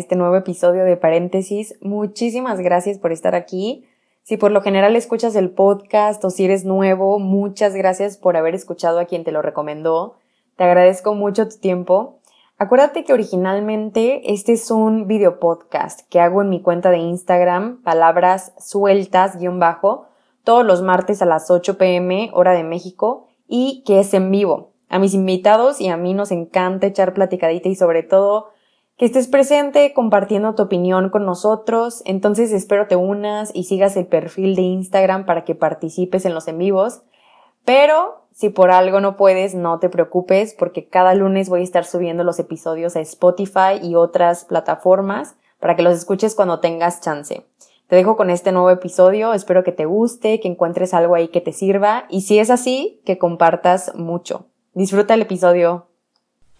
Este 0.00 0.16
nuevo 0.16 0.34
episodio 0.34 0.84
de 0.84 0.96
Paréntesis. 0.96 1.76
Muchísimas 1.82 2.58
gracias 2.60 2.98
por 2.98 3.12
estar 3.12 3.34
aquí. 3.34 3.86
Si 4.22 4.36
por 4.36 4.50
lo 4.50 4.62
general 4.62 4.96
escuchas 4.96 5.36
el 5.36 5.50
podcast 5.50 6.24
o 6.24 6.30
si 6.30 6.46
eres 6.46 6.64
nuevo, 6.64 7.18
muchas 7.18 7.74
gracias 7.74 8.16
por 8.16 8.36
haber 8.36 8.54
escuchado 8.54 8.98
a 8.98 9.04
quien 9.04 9.24
te 9.24 9.32
lo 9.32 9.42
recomendó. 9.42 10.16
Te 10.56 10.64
agradezco 10.64 11.14
mucho 11.14 11.48
tu 11.48 11.58
tiempo. 11.58 12.18
Acuérdate 12.56 13.04
que 13.04 13.12
originalmente 13.12 14.32
este 14.32 14.52
es 14.52 14.70
un 14.70 15.06
video 15.06 15.38
podcast 15.38 16.00
que 16.08 16.20
hago 16.20 16.42
en 16.42 16.48
mi 16.48 16.62
cuenta 16.62 16.90
de 16.90 16.98
Instagram, 16.98 17.82
palabras 17.82 18.54
sueltas 18.58 19.38
guion 19.38 19.58
bajo, 19.58 20.06
todos 20.44 20.64
los 20.64 20.82
martes 20.82 21.20
a 21.20 21.26
las 21.26 21.50
8 21.50 21.76
pm 21.76 22.30
hora 22.32 22.52
de 22.52 22.64
México 22.64 23.28
y 23.46 23.82
que 23.86 24.00
es 24.00 24.14
en 24.14 24.30
vivo. 24.30 24.72
A 24.88 24.98
mis 24.98 25.12
invitados 25.12 25.80
y 25.80 25.88
a 25.88 25.96
mí 25.96 26.14
nos 26.14 26.30
encanta 26.32 26.86
echar 26.86 27.12
platicadita 27.12 27.68
y 27.68 27.76
sobre 27.76 28.02
todo 28.02 28.48
que 29.00 29.06
estés 29.06 29.28
presente 29.28 29.94
compartiendo 29.94 30.54
tu 30.54 30.64
opinión 30.64 31.08
con 31.08 31.24
nosotros. 31.24 32.02
Entonces 32.04 32.52
espero 32.52 32.86
te 32.86 32.96
unas 32.96 33.50
y 33.54 33.64
sigas 33.64 33.96
el 33.96 34.04
perfil 34.04 34.54
de 34.54 34.60
Instagram 34.60 35.24
para 35.24 35.46
que 35.46 35.54
participes 35.54 36.26
en 36.26 36.34
los 36.34 36.46
en 36.48 36.58
vivos. 36.58 37.00
Pero 37.64 38.26
si 38.30 38.50
por 38.50 38.70
algo 38.70 39.00
no 39.00 39.16
puedes, 39.16 39.54
no 39.54 39.78
te 39.78 39.88
preocupes 39.88 40.52
porque 40.52 40.86
cada 40.86 41.14
lunes 41.14 41.48
voy 41.48 41.62
a 41.62 41.64
estar 41.64 41.86
subiendo 41.86 42.24
los 42.24 42.38
episodios 42.38 42.94
a 42.94 43.00
Spotify 43.00 43.80
y 43.80 43.94
otras 43.94 44.44
plataformas 44.44 45.34
para 45.60 45.76
que 45.76 45.82
los 45.82 45.96
escuches 45.96 46.34
cuando 46.34 46.60
tengas 46.60 47.00
chance. 47.00 47.46
Te 47.86 47.96
dejo 47.96 48.18
con 48.18 48.28
este 48.28 48.52
nuevo 48.52 48.68
episodio, 48.68 49.32
espero 49.32 49.64
que 49.64 49.72
te 49.72 49.86
guste, 49.86 50.40
que 50.40 50.48
encuentres 50.48 50.92
algo 50.92 51.14
ahí 51.14 51.28
que 51.28 51.40
te 51.40 51.54
sirva 51.54 52.04
y 52.10 52.20
si 52.20 52.38
es 52.38 52.50
así, 52.50 53.00
que 53.06 53.16
compartas 53.16 53.94
mucho. 53.94 54.44
Disfruta 54.74 55.14
el 55.14 55.22
episodio. 55.22 55.86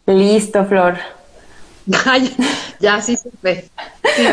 Listo, 0.06 0.64
Flor. 0.64 0.94
Ya 2.80 3.00
sí 3.00 3.16
se 3.16 3.30
fue. 3.40 3.64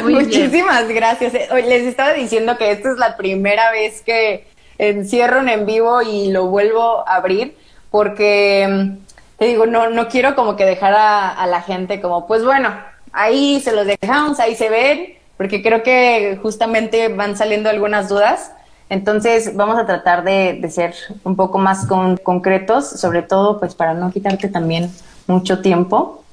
Muchísimas 0.03 0.87
gracias. 0.87 1.33
Eh, 1.33 1.49
les 1.67 1.83
estaba 1.83 2.13
diciendo 2.13 2.57
que 2.57 2.71
esta 2.71 2.91
es 2.91 2.97
la 2.97 3.17
primera 3.17 3.71
vez 3.71 4.01
que 4.01 4.47
encierro 4.77 5.47
en 5.47 5.65
vivo 5.65 6.01
y 6.01 6.31
lo 6.31 6.47
vuelvo 6.47 7.07
a 7.07 7.15
abrir 7.15 7.55
porque 7.89 8.67
mm, 8.69 9.07
te 9.37 9.45
digo, 9.45 9.65
no, 9.65 9.89
no 9.89 10.07
quiero 10.07 10.35
como 10.35 10.55
que 10.55 10.65
dejar 10.65 10.93
a, 10.95 11.45
la 11.47 11.61
gente 11.61 12.01
como, 12.01 12.27
pues 12.27 12.43
bueno, 12.43 12.69
ahí 13.11 13.59
se 13.61 13.71
los 13.71 13.85
dejamos, 13.85 14.39
ahí 14.39 14.55
se 14.55 14.69
ven, 14.69 15.13
porque 15.37 15.61
creo 15.61 15.83
que 15.83 16.39
justamente 16.41 17.07
van 17.09 17.37
saliendo 17.37 17.69
algunas 17.69 18.09
dudas. 18.09 18.51
Entonces 18.89 19.55
vamos 19.55 19.77
a 19.77 19.85
tratar 19.85 20.23
de, 20.23 20.65
ser 20.69 20.95
un 21.23 21.35
poco 21.35 21.57
más 21.57 21.87
concretos, 22.23 22.89
sobre 22.89 23.21
todo 23.21 23.59
pues 23.59 23.75
para 23.75 23.93
no 23.93 24.11
quitarte 24.11 24.47
también 24.47 24.89
mucho 25.27 25.61
tiempo. 25.61 26.23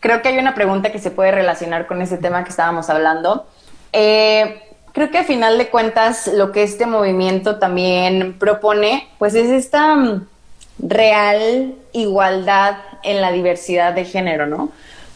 Creo 0.00 0.22
que 0.22 0.28
hay 0.28 0.38
una 0.38 0.54
pregunta 0.54 0.92
que 0.92 0.98
se 0.98 1.10
puede 1.10 1.30
relacionar 1.30 1.86
con 1.86 2.02
ese 2.02 2.18
tema 2.18 2.44
que 2.44 2.50
estábamos 2.50 2.88
hablando. 2.90 3.46
Eh, 3.92 4.62
creo 4.92 5.10
que 5.10 5.18
a 5.18 5.24
final 5.24 5.58
de 5.58 5.68
cuentas 5.68 6.28
lo 6.28 6.52
que 6.52 6.62
este 6.62 6.86
movimiento 6.86 7.58
también 7.58 8.38
propone 8.38 9.08
pues 9.18 9.34
es 9.34 9.48
esta 9.50 9.94
mm, 9.94 10.26
real 10.80 11.74
igualdad 11.92 12.76
en 13.02 13.20
la 13.20 13.32
diversidad 13.32 13.92
de 13.92 14.04
género, 14.04 14.46
¿no? 14.46 14.70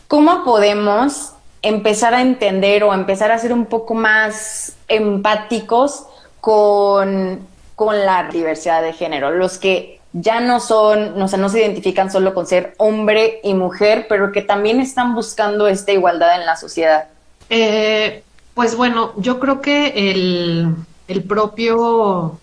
¿Cómo 0.08 0.44
podemos 0.44 1.32
empezar 1.62 2.12
a 2.12 2.20
entender 2.20 2.84
o 2.84 2.92
empezar 2.92 3.30
a 3.30 3.38
ser 3.38 3.52
un 3.52 3.66
poco 3.66 3.94
más 3.94 4.76
empáticos 4.88 6.06
con, 6.40 7.50
la 7.78 8.28
diversidad 8.30 8.80
de 8.82 8.92
género, 8.92 9.32
los 9.32 9.58
que 9.58 10.00
ya 10.12 10.40
no 10.40 10.60
son, 10.60 11.18
no, 11.18 11.26
no 11.26 11.48
se 11.48 11.60
identifican 11.60 12.10
solo 12.10 12.34
con 12.34 12.46
ser 12.46 12.74
hombre 12.78 13.40
y 13.42 13.54
mujer, 13.54 14.06
pero 14.08 14.32
que 14.32 14.42
también 14.42 14.80
están 14.80 15.14
buscando 15.14 15.68
esta 15.68 15.92
igualdad 15.92 16.38
en 16.38 16.46
la 16.46 16.56
sociedad? 16.56 17.08
Eh, 17.48 18.22
pues 18.54 18.76
bueno, 18.76 19.12
yo 19.16 19.40
creo 19.40 19.62
que 19.62 20.10
el, 20.10 20.74
el, 21.08 21.22
propio, 21.22 21.78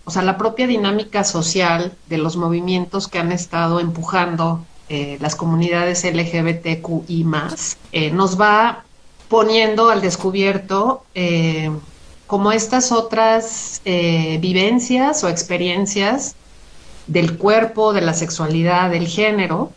o 0.03 0.11
sea, 0.11 0.23
la 0.23 0.37
propia 0.37 0.65
dinámica 0.65 1.23
social 1.23 1.93
de 2.07 2.17
los 2.17 2.37
movimientos 2.37 3.07
que 3.07 3.19
han 3.19 3.31
estado 3.31 3.79
empujando 3.79 4.65
eh, 4.89 5.17
las 5.21 5.35
comunidades 5.35 6.03
LGBTQI 6.03 7.23
más, 7.23 7.77
eh, 7.91 8.09
nos 8.09 8.39
va 8.41 8.83
poniendo 9.27 9.91
al 9.91 10.01
descubierto 10.01 11.03
como 12.25 12.51
estas 12.51 12.91
otras 12.91 13.79
vivencias 13.85 15.23
o 15.23 15.29
experiencias 15.29 16.35
del 17.09 17.37
cuerpo, 17.37 17.91
de 17.91 18.01
la 18.01 18.13
sexualidad, 18.13 18.91
del 18.91 19.07
género, 19.07 19.71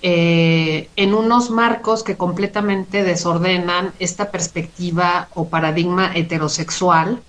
eh, 0.00 0.88
en 0.96 1.12
unos 1.12 1.50
marcos 1.50 2.02
que 2.02 2.16
completamente 2.16 3.04
desordenan 3.04 3.92
esta 3.98 4.30
perspectiva 4.30 5.28
o 5.34 5.48
paradigma 5.48 6.10
heterosexual 6.14 7.20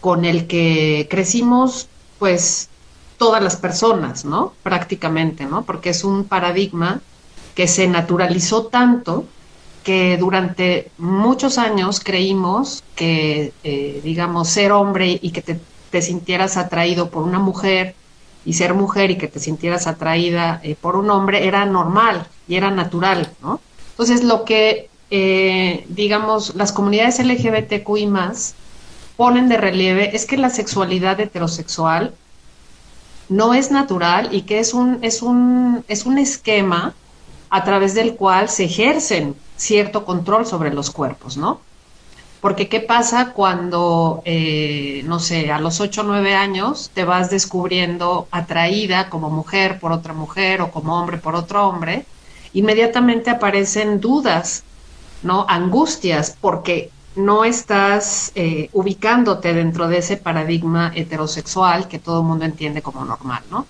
con 0.00 0.24
el 0.24 0.46
que 0.46 1.08
crecimos, 1.10 1.88
pues, 2.18 2.68
todas 3.18 3.42
las 3.42 3.56
personas, 3.56 4.24
¿no? 4.24 4.52
Prácticamente, 4.62 5.44
¿no? 5.46 5.64
Porque 5.64 5.90
es 5.90 6.04
un 6.04 6.24
paradigma 6.24 7.00
que 7.54 7.66
se 7.66 7.88
naturalizó 7.88 8.66
tanto 8.66 9.26
que 9.82 10.16
durante 10.18 10.90
muchos 10.98 11.58
años 11.58 12.00
creímos 12.00 12.84
que, 12.94 13.52
eh, 13.64 14.00
digamos, 14.04 14.48
ser 14.48 14.70
hombre 14.72 15.18
y 15.20 15.30
que 15.30 15.42
te, 15.42 15.60
sintieras 16.00 16.56
atraído 16.56 17.10
por 17.10 17.22
una 17.22 17.38
mujer 17.38 17.94
y 18.44 18.54
ser 18.54 18.74
mujer 18.74 19.10
y 19.10 19.18
que 19.18 19.28
te 19.28 19.40
sintieras 19.40 19.86
atraída 19.86 20.60
eh, 20.62 20.76
por 20.80 20.96
un 20.96 21.10
hombre 21.10 21.46
era 21.46 21.64
normal 21.64 22.26
y 22.48 22.56
era 22.56 22.70
natural, 22.70 23.30
¿no? 23.42 23.60
Entonces, 23.90 24.24
lo 24.24 24.44
que, 24.44 24.88
eh, 25.10 25.84
digamos, 25.88 26.54
las 26.54 26.72
comunidades 26.72 27.18
LGBTQI 27.18 28.06
más 28.06 28.54
ponen 29.16 29.48
de 29.48 29.58
relieve 29.58 30.16
es 30.16 30.26
que 30.26 30.36
la 30.36 30.50
sexualidad 30.50 31.20
heterosexual 31.20 32.14
no 33.28 33.54
es 33.54 33.70
natural 33.70 34.28
y 34.32 34.42
que 34.42 34.58
es 34.58 34.74
un, 34.74 34.98
es 35.02 35.22
un, 35.22 35.84
es 35.88 36.06
un 36.06 36.18
esquema 36.18 36.94
a 37.50 37.64
través 37.64 37.94
del 37.94 38.16
cual 38.16 38.48
se 38.48 38.64
ejercen 38.64 39.36
cierto 39.56 40.04
control 40.04 40.46
sobre 40.46 40.72
los 40.72 40.90
cuerpos, 40.90 41.36
¿no? 41.36 41.60
Porque 42.42 42.68
¿qué 42.68 42.80
pasa 42.80 43.34
cuando, 43.34 44.20
eh, 44.24 45.02
no 45.06 45.20
sé, 45.20 45.52
a 45.52 45.60
los 45.60 45.80
8 45.80 46.00
o 46.00 46.04
9 46.04 46.34
años 46.34 46.90
te 46.92 47.04
vas 47.04 47.30
descubriendo 47.30 48.26
atraída 48.32 49.08
como 49.10 49.30
mujer 49.30 49.78
por 49.78 49.92
otra 49.92 50.12
mujer 50.12 50.60
o 50.60 50.72
como 50.72 50.98
hombre 50.98 51.18
por 51.18 51.36
otro 51.36 51.68
hombre? 51.68 52.04
Inmediatamente 52.52 53.30
aparecen 53.30 54.00
dudas, 54.00 54.64
¿no? 55.22 55.46
Angustias, 55.48 56.36
porque 56.40 56.90
no 57.14 57.44
estás 57.44 58.32
eh, 58.34 58.70
ubicándote 58.72 59.54
dentro 59.54 59.86
de 59.86 59.98
ese 59.98 60.16
paradigma 60.16 60.90
heterosexual 60.96 61.86
que 61.86 62.00
todo 62.00 62.22
el 62.22 62.26
mundo 62.26 62.44
entiende 62.44 62.82
como 62.82 63.04
normal, 63.04 63.44
¿no? 63.52 63.66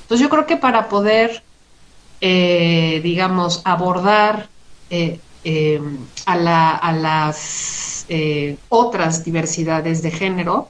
Entonces 0.00 0.24
yo 0.24 0.30
creo 0.30 0.46
que 0.46 0.56
para 0.56 0.88
poder, 0.88 1.42
eh, 2.22 3.02
digamos, 3.04 3.60
abordar 3.66 4.48
eh, 4.88 5.20
a, 6.24 6.36
las 6.92 7.93
eh, 8.08 8.56
otras 8.68 9.24
diversidades 9.24 10.02
de 10.02 10.10
género, 10.10 10.68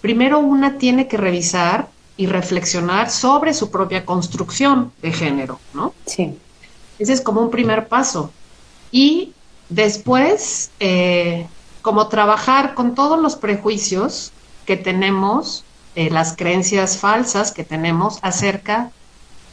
primero 0.00 0.38
una 0.38 0.78
tiene 0.78 1.08
que 1.08 1.16
revisar 1.16 1.88
y 2.16 2.26
reflexionar 2.26 3.10
sobre 3.10 3.54
su 3.54 3.70
propia 3.70 4.04
construcción 4.04 4.92
de 5.00 5.12
género, 5.12 5.60
¿no? 5.74 5.94
Sí. 6.06 6.36
Ese 6.98 7.12
es 7.12 7.20
como 7.20 7.40
un 7.40 7.50
primer 7.50 7.88
paso. 7.88 8.30
Y 8.90 9.32
después, 9.68 10.70
eh, 10.80 11.46
como 11.80 12.08
trabajar 12.08 12.74
con 12.74 12.94
todos 12.94 13.18
los 13.18 13.36
prejuicios 13.36 14.32
que 14.66 14.76
tenemos, 14.76 15.64
las 15.94 16.34
creencias 16.36 16.96
falsas 16.96 17.52
que 17.52 17.64
tenemos 17.64 18.18
acerca 18.22 18.90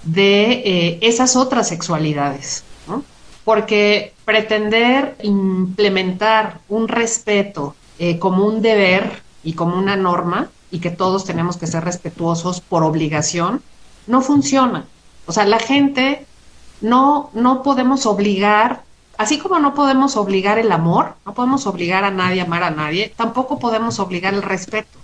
de 0.03 0.97
esas 1.01 1.35
otras 1.35 1.67
sexualidades. 1.67 2.63
Porque 3.49 4.13
pretender 4.25 5.17
implementar 5.23 6.59
un 6.69 6.87
respeto 6.87 7.75
eh, 7.97 8.19
como 8.19 8.45
un 8.45 8.61
deber 8.61 9.23
y 9.43 9.53
como 9.53 9.75
una 9.75 9.95
norma 9.95 10.51
y 10.69 10.77
que 10.77 10.91
todos 10.91 11.25
tenemos 11.25 11.57
que 11.57 11.65
ser 11.65 11.83
respetuosos 11.83 12.61
por 12.61 12.83
obligación, 12.83 13.63
no 14.05 14.21
funciona. 14.21 14.85
O 15.25 15.31
sea, 15.31 15.45
la 15.45 15.57
gente 15.57 16.27
no, 16.81 17.31
no 17.33 17.63
podemos 17.63 18.05
obligar, 18.05 18.83
así 19.17 19.39
como 19.39 19.57
no 19.57 19.73
podemos 19.73 20.15
obligar 20.15 20.59
el 20.59 20.71
amor, 20.71 21.15
no 21.25 21.33
podemos 21.33 21.65
obligar 21.65 22.03
a 22.03 22.11
nadie 22.11 22.41
a 22.41 22.43
amar 22.43 22.61
a 22.61 22.69
nadie, 22.69 23.11
tampoco 23.17 23.57
podemos 23.57 23.97
obligar 23.97 24.35
el 24.35 24.43
respeto. 24.43 24.99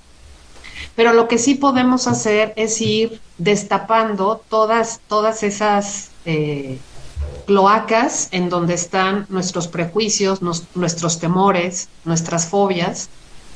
Pero 0.96 1.14
lo 1.14 1.28
que 1.28 1.40
sí 1.40 1.56
podemos 1.56 2.06
hacer 2.06 2.54
es 2.58 2.80
ir 2.80 3.20
destapando 3.40 4.40
todas, 4.50 5.02
todas 5.08 5.42
esas 5.42 6.12
eh, 6.26 6.78
cloacas 7.46 8.30
en 8.32 8.50
donde 8.50 8.74
están 8.74 9.26
nuestros 9.30 9.68
prejuicios, 9.68 10.42
nuestros 10.42 11.20
temores, 11.20 11.90
nuestras 12.04 12.48
fobias, 12.48 13.10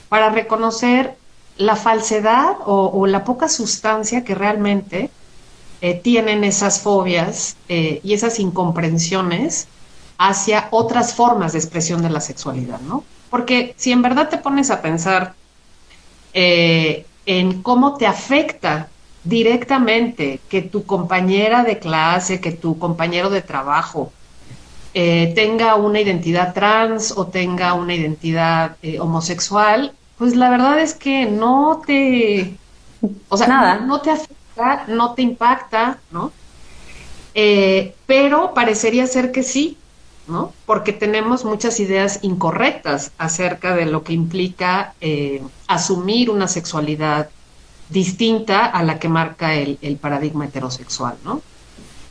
para 0.09 0.29
reconocer 0.29 1.15
la 1.57 1.75
falsedad 1.75 2.55
o, 2.65 3.05
la 3.05 3.23
poca 3.23 3.49
sustancia 3.49 4.23
que 4.23 4.33
realmente 4.33 5.09
eh, 5.81 5.93
tienen 5.95 6.43
esas 6.43 6.79
fobias 6.79 7.57
eh, 7.67 7.99
y 8.03 8.13
esas 8.13 8.39
incomprensiones 8.39 9.67
hacia 10.17 10.67
otras 10.71 11.13
formas 11.13 11.53
de 11.53 11.59
expresión 11.59 12.01
de 12.01 12.09
la 12.09 12.21
sexualidad, 12.21 12.79
¿no? 12.81 13.03
Porque 13.29 13.73
si 13.77 13.91
en 13.91 14.01
verdad 14.01 14.29
te 14.29 14.37
pones 14.37 14.71
a 14.71 14.81
pensar 14.81 15.33
eh, 16.33 17.05
en 17.25 17.61
cómo 17.61 17.95
te 17.95 18.07
afecta 18.07 18.89
directamente 19.29 20.39
que 20.49 20.61
tu 20.61 20.85
compañera 20.85 21.63
de 21.63 21.79
clase, 21.79 22.41
que 22.41 22.51
tu 22.51 22.77
compañero 22.79 23.29
de 23.29 23.41
trabajo 23.41 24.11
tenga 24.91 25.75
una 25.75 26.01
identidad 26.01 26.53
trans 26.53 27.13
o 27.15 27.27
tenga 27.27 27.73
una 27.73 27.93
identidad 27.93 28.75
homosexual, 28.99 29.93
pues 30.17 30.35
la 30.35 30.49
verdad 30.49 30.79
es 30.79 30.93
que 30.93 31.25
no 31.25 31.81
te, 31.85 32.55
o 33.29 33.37
sea, 33.37 33.47
Nada. 33.47 33.79
no 33.79 34.01
te 34.01 34.11
afecta 34.11 34.39
no 34.87 35.13
te 35.13 35.21
impacta, 35.21 35.99
¿no? 36.11 36.31
Eh, 37.33 37.95
pero 38.05 38.53
parecería 38.53 39.07
ser 39.07 39.31
que 39.31 39.43
sí, 39.43 39.77
¿no? 40.27 40.53
Porque 40.65 40.93
tenemos 40.93 41.45
muchas 41.45 41.79
ideas 41.79 42.19
incorrectas 42.21 43.11
acerca 43.17 43.75
de 43.75 43.85
lo 43.85 44.03
que 44.03 44.13
implica 44.13 44.93
eh, 45.01 45.41
asumir 45.67 46.29
una 46.29 46.47
sexualidad 46.47 47.29
distinta 47.89 48.65
a 48.65 48.83
la 48.83 48.99
que 48.99 49.09
marca 49.09 49.55
el, 49.55 49.97
paradigma 50.01 50.45
heterosexual, 50.45 51.15
¿no? 51.23 51.41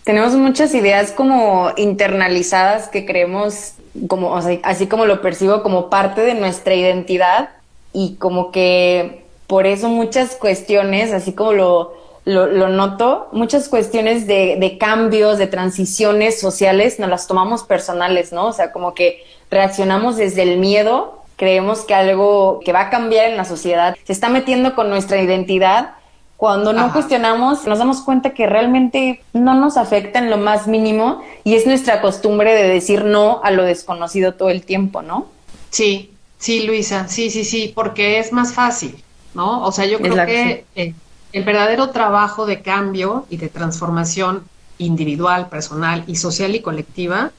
Tenemos 0.04 0.34
muchas 0.34 0.74
ideas 0.74 1.12
como 1.12 1.70
internalizadas 1.76 2.88
que 2.88 3.04
creemos, 3.04 3.74
como, 4.08 4.34
así 4.36 4.86
como 4.86 5.04
lo 5.04 5.20
percibo, 5.20 5.62
como 5.62 5.90
parte 5.90 6.22
de 6.22 6.34
nuestra 6.34 6.74
identidad 6.74 7.50
y 7.92 8.14
como 8.14 8.50
que 8.50 9.24
por 9.46 9.66
eso 9.66 9.88
muchas 9.88 10.36
cuestiones, 10.36 11.12
así 11.12 11.32
como 11.32 11.52
lo, 11.52 11.98
lo, 12.28 12.68
noto, 12.68 13.28
muchas 13.32 13.68
cuestiones 13.68 14.26
de, 14.26 14.76
cambios, 14.78 15.38
de 15.38 15.46
transiciones 15.46 16.38
sociales, 16.38 16.98
nos 16.98 17.08
las 17.08 17.26
tomamos 17.26 17.62
personales, 17.62 18.32
¿no? 18.32 18.46
O 18.48 18.52
sea, 18.52 18.72
como 18.72 18.94
que 18.94 19.24
reaccionamos 19.50 20.16
desde 20.16 20.42
el 20.42 20.58
miedo, 20.58 21.17
creemos 21.38 21.82
que 21.82 21.94
algo 21.94 22.60
que 22.64 22.72
va 22.72 22.82
a 22.82 22.90
cambiar 22.90 23.30
en 23.30 23.36
la 23.36 23.46
sociedad 23.46 23.96
se 24.04 24.12
está 24.12 24.28
metiendo 24.28 24.74
con 24.74 24.90
nuestra 24.90 25.22
identidad. 25.22 25.94
Cuando 26.36 26.72
no 26.72 26.92
cuestionamos, 26.92 27.66
nos 27.66 27.78
damos 27.78 28.02
cuenta 28.02 28.30
que 28.30 28.46
realmente 28.46 29.22
no 29.32 29.54
nos 29.54 29.76
afecta 29.76 30.18
en 30.18 30.30
lo 30.30 30.36
más 30.36 30.68
mínimo 30.68 31.22
y 31.42 31.54
es 31.54 31.66
nuestra 31.66 32.00
costumbre 32.00 32.54
de 32.54 32.68
decir 32.68 33.04
no 33.04 33.40
a 33.42 33.50
lo 33.50 33.64
desconocido 33.64 34.34
todo 34.34 34.50
el 34.50 34.62
tiempo, 34.62 35.02
¿no? 35.02 35.26
Sí, 35.70 36.12
sí, 36.38 36.64
Luisa, 36.64 37.08
sí, 37.08 37.30
sí, 37.30 37.44
sí, 37.44 37.72
porque 37.74 38.18
es 38.18 38.32
más 38.32 38.52
fácil, 38.52 39.02
¿no? 39.34 39.64
O 39.64 39.72
sea, 39.72 39.86
yo 39.86 39.98
creo 39.98 40.26
que 40.26 40.64
eh, 40.76 40.94
el 41.32 41.44
verdadero 41.44 41.90
trabajo 41.90 42.46
de 42.46 42.62
cambio 42.62 43.26
y 43.30 43.36
de 43.36 43.48
transformación 43.48 44.44
individual, 44.78 45.48
personal 45.48 46.04
y 46.06 46.16
social 46.16 46.54
y 46.54 46.60
colectiva 46.60 47.32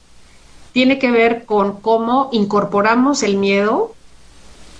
tiene 0.72 0.98
que 0.98 1.10
ver 1.10 1.44
con 1.44 1.80
cómo 1.80 2.28
incorporamos 2.32 3.22
el 3.22 3.36
miedo 3.36 3.94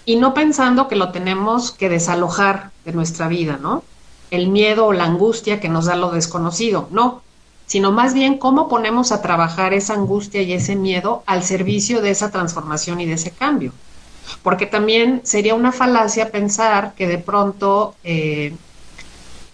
y 0.05 0.17
no 0.17 0.35
pensando 0.35 0.89
que 0.89 0.97
lo 0.97 1.13
tenemos 1.13 1.73
que 1.73 1.89
desalojar 1.89 2.71
de 2.85 2.93
nuestra 2.93 3.29
vida, 3.29 3.59
¿no? 3.61 3.85
El 4.31 4.49
miedo 4.49 4.87
o 4.87 4.93
la 4.93 5.05
angustia 5.05 5.61
que 5.61 5.69
nos 5.69 5.87
da 5.87 5.97
lo 5.97 6.11
desconocido, 6.11 6.89
no, 6.91 7.23
sino 7.67 7.93
más 7.93 8.15
bien 8.15 8.39
cómo 8.39 8.69
ponemos 8.69 9.13
a 9.13 9.23
trabajar 9.23 9.75
esa 9.75 9.95
angustia 9.95 10.43
y 10.43 10.53
ese 10.53 10.77
miedo 10.77 11.23
al 11.27 11.43
servicio 11.43 12.01
de 12.01 12.11
esa 12.11 12.31
transformación 12.31 13.01
y 13.01 13.07
de 13.07 13.15
ese 13.15 13.31
cambio. 13.31 13.73
Porque 14.43 14.67
también 14.67 15.21
sería 15.25 15.55
una 15.55 15.73
falacia 15.73 16.31
pensar 16.31 16.95
que 16.95 17.07
de 17.09 17.19
pronto 17.19 17.95
eh, 18.05 18.55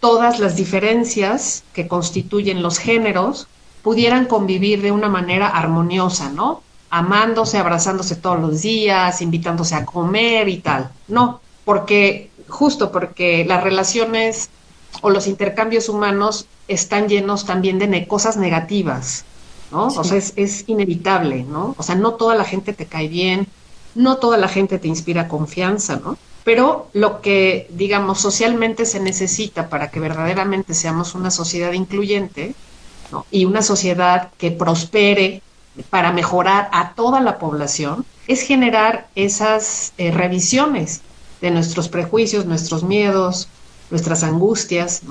todas 0.01 0.39
las 0.39 0.57
diferencias 0.57 1.65
que 1.73 1.89
constituyen 1.89 2.63
los 2.63 2.79
géneros 2.79 3.49
pudieran 3.87 4.27
convivir 4.27 4.83
de 4.83 4.91
una 4.91 5.09
manera 5.09 5.47
armoniosa, 5.47 6.29
¿no? 6.29 6.61
Amándose, 6.91 7.57
abrazándose 7.57 8.17
todos 8.17 8.41
los 8.41 8.63
días, 8.63 9.23
invitándose 9.23 9.77
a 9.77 9.85
comer 9.85 10.49
y 10.49 10.57
tal. 10.57 10.91
No, 11.07 11.41
porque 11.65 12.33
justo 12.49 12.91
porque 12.91 13.45
las 13.45 13.63
relaciones 13.63 14.51
o 15.03 15.11
los 15.11 15.29
intercambios 15.29 15.89
humanos 15.89 16.47
están 16.67 17.09
llenos 17.09 17.47
también 17.47 17.79
de 17.79 18.09
cosas 18.09 18.37
negativas, 18.37 19.25
¿no? 19.71 19.87
O 19.87 20.03
sea, 20.03 20.19
es, 20.19 20.33
es, 20.35 20.65
inevitable, 20.67 21.45
¿no? 21.45 21.77
O 21.79 21.83
sea, 21.85 21.95
no 21.95 22.15
toda 22.15 22.35
la 22.35 22.45
gente 22.45 22.73
te 22.73 22.87
cae 22.87 23.07
bien, 23.07 23.47
no 23.95 24.17
toda 24.17 24.37
la 24.37 24.49
gente 24.49 24.81
te 24.81 24.89
inspira 24.89 25.29
confianza, 25.29 26.01
¿no? 26.05 26.19
pero 26.43 26.89
lo 26.93 27.21
que, 27.21 27.69
digamos, 27.71 28.21
socialmente 28.21 28.85
se 28.85 28.99
necesita 29.01 29.69
para 29.69 29.91
que 29.91 30.01
verdaderamente 30.01 30.75
seamos 30.75 31.15
una 31.17 31.33
sociedad 31.33 31.73
incluyente 31.73 32.55
y 33.31 33.45
una 33.45 33.63
sociedad 33.63 34.31
que 34.39 34.51
prospere 34.51 35.43
para 35.91 36.13
mejorar 36.13 36.69
a 36.73 36.93
toda 36.95 37.21
la 37.21 37.39
población, 37.39 38.05
es 38.27 38.43
generar 38.43 39.09
esas 39.15 39.93
eh, 39.99 40.11
revisiones 40.11 41.03
de 41.41 41.51
nuestros 41.51 41.89
prejuicios, 41.89 42.47
nuestros 42.47 42.83
miedos, 42.83 43.49
nuestras 43.91 44.23
angustias. 44.23 45.03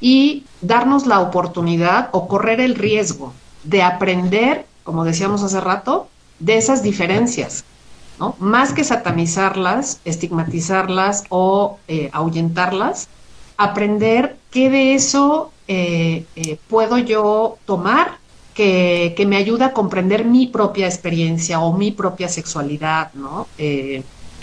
Y 0.00 0.44
darnos 0.62 1.06
la 1.06 1.20
oportunidad 1.20 2.08
o 2.12 2.26
correr 2.26 2.60
el 2.60 2.74
riesgo 2.74 3.34
de 3.64 3.82
aprender, 3.82 4.66
como 4.82 5.04
decíamos 5.04 5.42
hace 5.42 5.60
rato, 5.60 6.08
de 6.38 6.56
esas 6.56 6.82
diferencias, 6.82 7.64
más 8.38 8.72
que 8.72 8.84
satanizarlas, 8.84 10.00
estigmatizarlas 10.04 11.24
o 11.28 11.78
eh, 11.88 12.10
ahuyentarlas, 12.12 13.08
aprender 13.56 14.36
qué 14.50 14.70
de 14.70 14.94
eso 14.94 15.52
eh, 15.72 16.24
eh, 16.34 16.58
puedo 16.68 16.98
yo 16.98 17.58
tomar 17.64 18.18
que, 18.54 19.14
me 19.28 19.36
ayuda 19.36 19.66
a 19.66 19.72
comprender 19.72 20.24
mi 20.24 20.48
propia 20.48 20.86
experiencia 20.86 21.60
o 21.60 21.72
mi 21.72 21.92
propia 21.92 22.28
sexualidad, 22.28 23.12
¿no? 23.14 23.46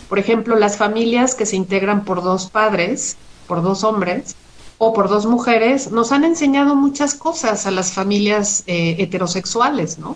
por 0.08 0.20
ejemplo, 0.20 0.56
las 0.56 0.78
familias 0.78 1.36
que 1.36 1.46
se 1.46 1.58
integran 1.58 2.06
por 2.06 2.24
dos 2.24 2.50
padres, 2.50 3.18
por 3.46 3.62
dos 3.62 3.84
hombres, 3.84 4.38
o 4.78 4.94
por 4.94 5.10
dos 5.10 5.26
mujeres, 5.26 5.92
nos 5.92 6.14
han 6.14 6.24
enseñado 6.24 6.76
muchas 6.76 7.14
cosas 7.14 7.68
a 7.68 7.72
las 7.72 7.92
familias 7.92 8.64
heterosexuales, 8.66 10.00
¿no? 10.00 10.16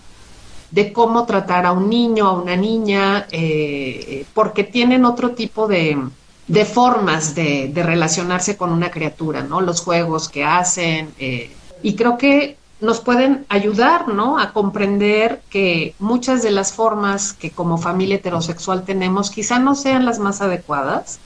de 0.71 0.93
cómo 0.93 1.25
tratar 1.25 1.65
a 1.65 1.73
un 1.73 1.89
niño, 1.89 2.27
a 2.27 2.41
una 2.41 2.55
niña, 2.55 3.27
eh, 3.31 4.25
porque 4.33 4.63
tienen 4.63 5.03
otro 5.03 5.31
tipo 5.31 5.67
de, 5.67 5.97
formas 6.65 7.35
de, 7.35 7.71
relacionarse 7.75 8.57
con 8.57 8.71
una 8.71 8.91
criatura, 8.91 9.43
¿no? 9.43 9.61
Los 9.61 9.81
juegos 9.81 10.29
que 10.29 10.43
hacen. 10.43 11.13
Eh, 11.19 11.51
y 11.83 11.95
creo 11.95 12.17
que 12.17 12.57
nos 12.81 12.99
pueden 12.99 13.45
ayudar, 13.47 14.07
¿no? 14.07 14.39
A 14.39 14.53
comprender 14.53 15.41
que 15.49 15.93
muchas 15.99 16.41
de 16.41 16.51
las 16.51 16.73
formas 16.73 17.33
que 17.33 17.51
como 17.51 17.77
familia 17.77 18.15
heterosexual 18.15 18.83
tenemos 18.83 19.29
quizá 19.29 19.59
no 19.59 19.75
sean 19.75 20.03
las 20.03 20.19
más 20.19 20.41
adecuadas, 20.41 21.19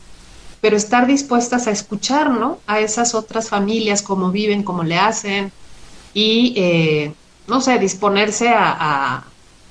pero 0.61 0.75
estar 0.75 1.07
dispuestas 1.07 1.67
a 1.67 1.71
escuchar, 1.71 2.29
¿no? 2.29 2.59
A 2.67 2.79
esas 2.79 3.15
otras 3.15 3.49
familias, 3.49 4.01
cómo 4.01 4.31
viven, 4.31 4.63
cómo 4.63 4.83
le 4.83 4.97
hacen, 4.97 5.51
y, 6.13 6.53
eh, 6.57 7.13
no 7.47 7.61
sé, 7.61 7.77
disponerse 7.77 8.49
a, 8.49 9.23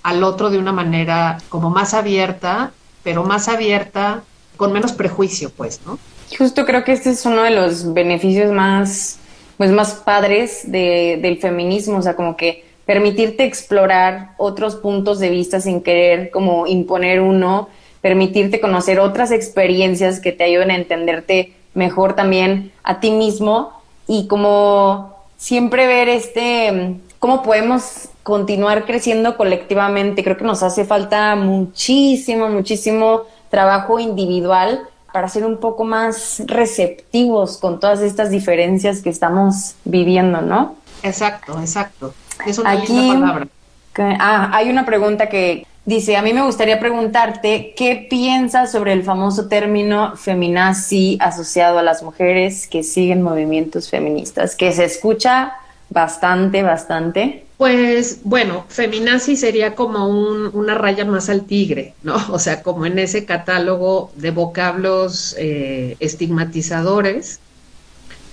al 0.03 0.25
otro 0.25 0.51
de 0.51 0.59
una 0.59 0.73
manera 0.73 1.39
como 1.49 1.71
más 1.71 1.95
abierta, 1.95 2.73
pero 3.03 3.25
más 3.25 3.49
abierta, 3.49 4.23
con 4.57 4.73
menos 4.73 4.93
prejuicio, 4.93 5.51
pues, 5.51 5.81
¿no? 5.87 5.99
Justo 6.37 6.65
creo 6.65 6.85
que 6.85 6.93
este 6.93 7.11
es 7.11 7.25
uno 7.27 7.43
de 7.43 7.51
los 7.51 7.93
beneficios 7.93 8.53
más, 8.53 9.19
pues, 9.57 9.71
más 9.71 9.95
padres 9.95 10.71
de, 10.71 11.19
del 11.21 11.39
feminismo, 11.39 11.99
o 11.99 12.03
sea, 12.03 12.17
como 12.17 12.37
que 12.37 12.65
permitirte 12.87 13.45
explorar 13.45 14.31
otros 14.37 14.77
puntos 14.77 15.19
de 15.19 15.31
vista 15.31 15.61
sin 15.61 15.83
querer 15.83 16.31
como 16.31 16.67
imponer 16.67 17.21
uno, 17.21 17.69
permitirte 18.01 18.61
conocer 18.61 19.01
otras 19.01 19.31
experiencias 19.31 20.21
que 20.21 20.33
te 20.33 20.45
ayuden 20.45 20.71
a 20.71 20.77
entenderte 20.77 21.55
mejor 21.73 22.15
también 22.15 22.73
a 22.83 23.01
ti 23.01 23.11
mismo 23.11 23.73
y 24.07 24.27
como 24.27 25.15
siempre 25.37 25.87
ver 25.87 26.09
este, 26.09 26.97
cómo 27.19 27.43
podemos 27.43 28.09
continuar 28.23 28.85
creciendo 28.85 29.37
colectivamente. 29.37 30.23
Creo 30.23 30.37
que 30.37 30.45
nos 30.45 30.63
hace 30.63 30.85
falta 30.85 31.37
muchísimo, 31.37 32.49
muchísimo 32.49 33.23
trabajo 33.59 34.01
individual 34.01 34.81
para 35.13 35.29
ser 35.29 35.45
un 35.47 35.59
poco 35.59 35.85
más 35.85 36.43
receptivos 36.47 37.59
con 37.59 37.79
todas 37.79 38.01
estas 38.01 38.31
diferencias 38.31 39.01
que 39.01 39.11
estamos 39.11 39.77
viviendo, 39.85 40.41
¿no? 40.43 40.75
Exacto, 41.05 41.61
exacto. 41.61 42.13
Es 42.45 42.59
una 42.59 42.73
Aquí, 42.73 43.09
palabra. 43.13 43.47
que- 43.95 44.17
ah, 44.19 44.51
hay 44.53 44.71
una 44.71 44.85
pregunta 44.85 45.29
que 45.29 45.65
dice, 45.85 46.17
a 46.17 46.23
mí 46.23 46.33
me 46.33 46.43
gustaría 46.43 46.81
preguntarte, 46.81 47.75
¿qué 47.77 48.07
piensas 48.11 48.73
sobre 48.73 48.93
el 48.93 49.05
famoso 49.05 49.47
término 49.47 50.17
feminazi 50.17 51.17
asociado 51.21 51.79
a 51.79 51.83
las 51.85 52.03
mujeres 52.03 52.67
que 52.67 52.83
siguen 52.83 53.23
movimientos 53.23 53.89
feministas? 53.89 54.57
Que 54.57 54.73
se 54.73 54.85
escucha 54.85 55.53
bastante, 55.91 56.65
bastante. 56.65 57.44
Pues 57.57 58.21
bueno, 58.25 58.65
feminazi 58.69 59.37
sería 59.37 59.75
como 59.77 60.09
un- 60.09 60.51
una 60.55 60.75
raya 60.75 61.05
más 61.05 61.29
al 61.29 61.47
tigre, 61.47 61.95
¿no? 62.03 62.17
O 62.31 62.39
sea, 62.39 62.63
como 62.63 62.87
en 62.87 62.99
ese 62.99 63.25
catálogo 63.27 64.13
de 64.17 64.31
vocablos 64.33 65.35
eh, 65.39 65.97
estigmatizadores 66.01 67.41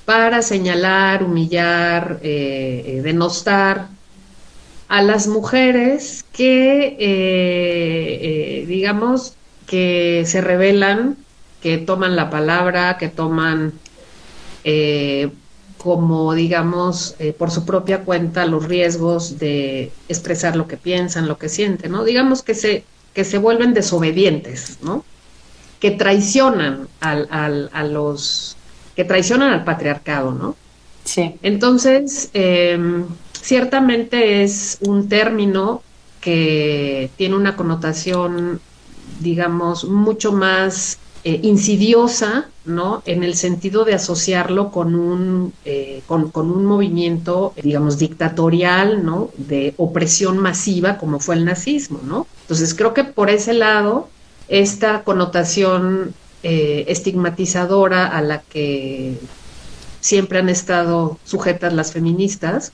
para 0.06 0.42
señalar, 0.42 1.24
humillar, 1.24 2.20
eh, 2.24 2.84
eh, 2.86 3.01
denostar 3.04 3.90
a 4.88 5.01
las 5.01 5.28
mujeres 5.28 6.24
que, 6.34 6.88
eh, 7.00 8.60
eh, 8.62 8.66
digamos, 8.68 9.38
que 9.66 10.24
se 10.25 10.42
rebelan, 10.42 11.18
que 11.62 11.78
toman 11.78 12.16
la 12.16 12.30
palabra, 12.30 12.98
que 12.98 13.08
toman 13.10 13.74
eh, 14.63 15.32
como, 15.83 16.33
digamos, 16.35 17.15
eh, 17.19 17.33
por 17.33 17.51
su 17.51 17.65
propia 17.65 18.03
cuenta 18.05 18.45
los 18.45 18.65
riesgos 18.65 19.39
de 19.39 19.91
expresar 20.07 20.55
lo 20.55 20.67
que 20.67 20.77
piensan, 20.77 21.27
lo 21.27 21.38
que 21.38 21.50
sienten, 21.50 21.91
¿no? 21.91 22.03
Digamos 22.03 22.43
que 22.43 22.53
se, 22.55 22.85
que 23.13 23.23
se 23.25 23.38
vuelven 23.39 23.73
desobedientes, 23.73 24.77
¿no? 24.81 25.05
Que 25.79 25.91
traicionan 25.91 26.89
al, 27.00 27.27
al- 27.31 27.69
a 27.73 27.83
los, 27.83 28.57
que 28.95 29.05
traicionan 29.05 29.53
al 29.53 29.63
patriarcado, 29.63 30.33
¿no? 30.33 30.57
Sí. 31.03 31.35
Entonces, 31.41 32.29
eh, 32.33 32.77
ciertamente 33.41 34.43
es 34.43 34.77
un 34.81 35.09
término 35.09 35.83
que 36.19 37.09
tiene 37.17 37.35
una 37.35 37.55
connotación, 37.55 38.61
digamos, 39.19 39.85
mucho 39.85 40.31
más 40.33 41.00
eh, 41.24 41.40
insidiosa, 41.44 42.50
¿no? 42.66 43.04
En 43.06 43.24
el 43.24 43.36
sentido 43.36 43.86
de 43.86 43.94
asociarlo 43.94 44.72
con 44.72 44.96
un, 44.96 45.54
eh, 45.66 46.01
con, 46.08 46.32
un 46.34 46.66
movimiento, 46.66 47.54
digamos, 47.62 48.00
dictatorial, 48.00 49.06
¿no? 49.06 49.30
De 49.38 49.75
opresión 49.78 50.40
masiva, 50.40 50.98
como 50.98 51.20
fue 51.20 51.36
el 51.36 51.46
nazismo, 51.46 52.00
¿no? 52.04 52.25
Entonces, 52.42 52.74
creo 52.74 52.96
que 52.96 53.04
por 53.04 53.30
ese 53.30 53.54
lado, 53.54 54.10
esta 54.48 55.04
connotación 55.04 56.16
eh, 56.42 56.86
estigmatizadora 56.88 58.08
a 58.08 58.22
la 58.24 58.42
que 58.42 59.16
siempre 60.00 60.40
han 60.40 60.50
estado 60.50 61.20
sujetas 61.24 61.72
las 61.72 61.92
feministas, 61.92 62.72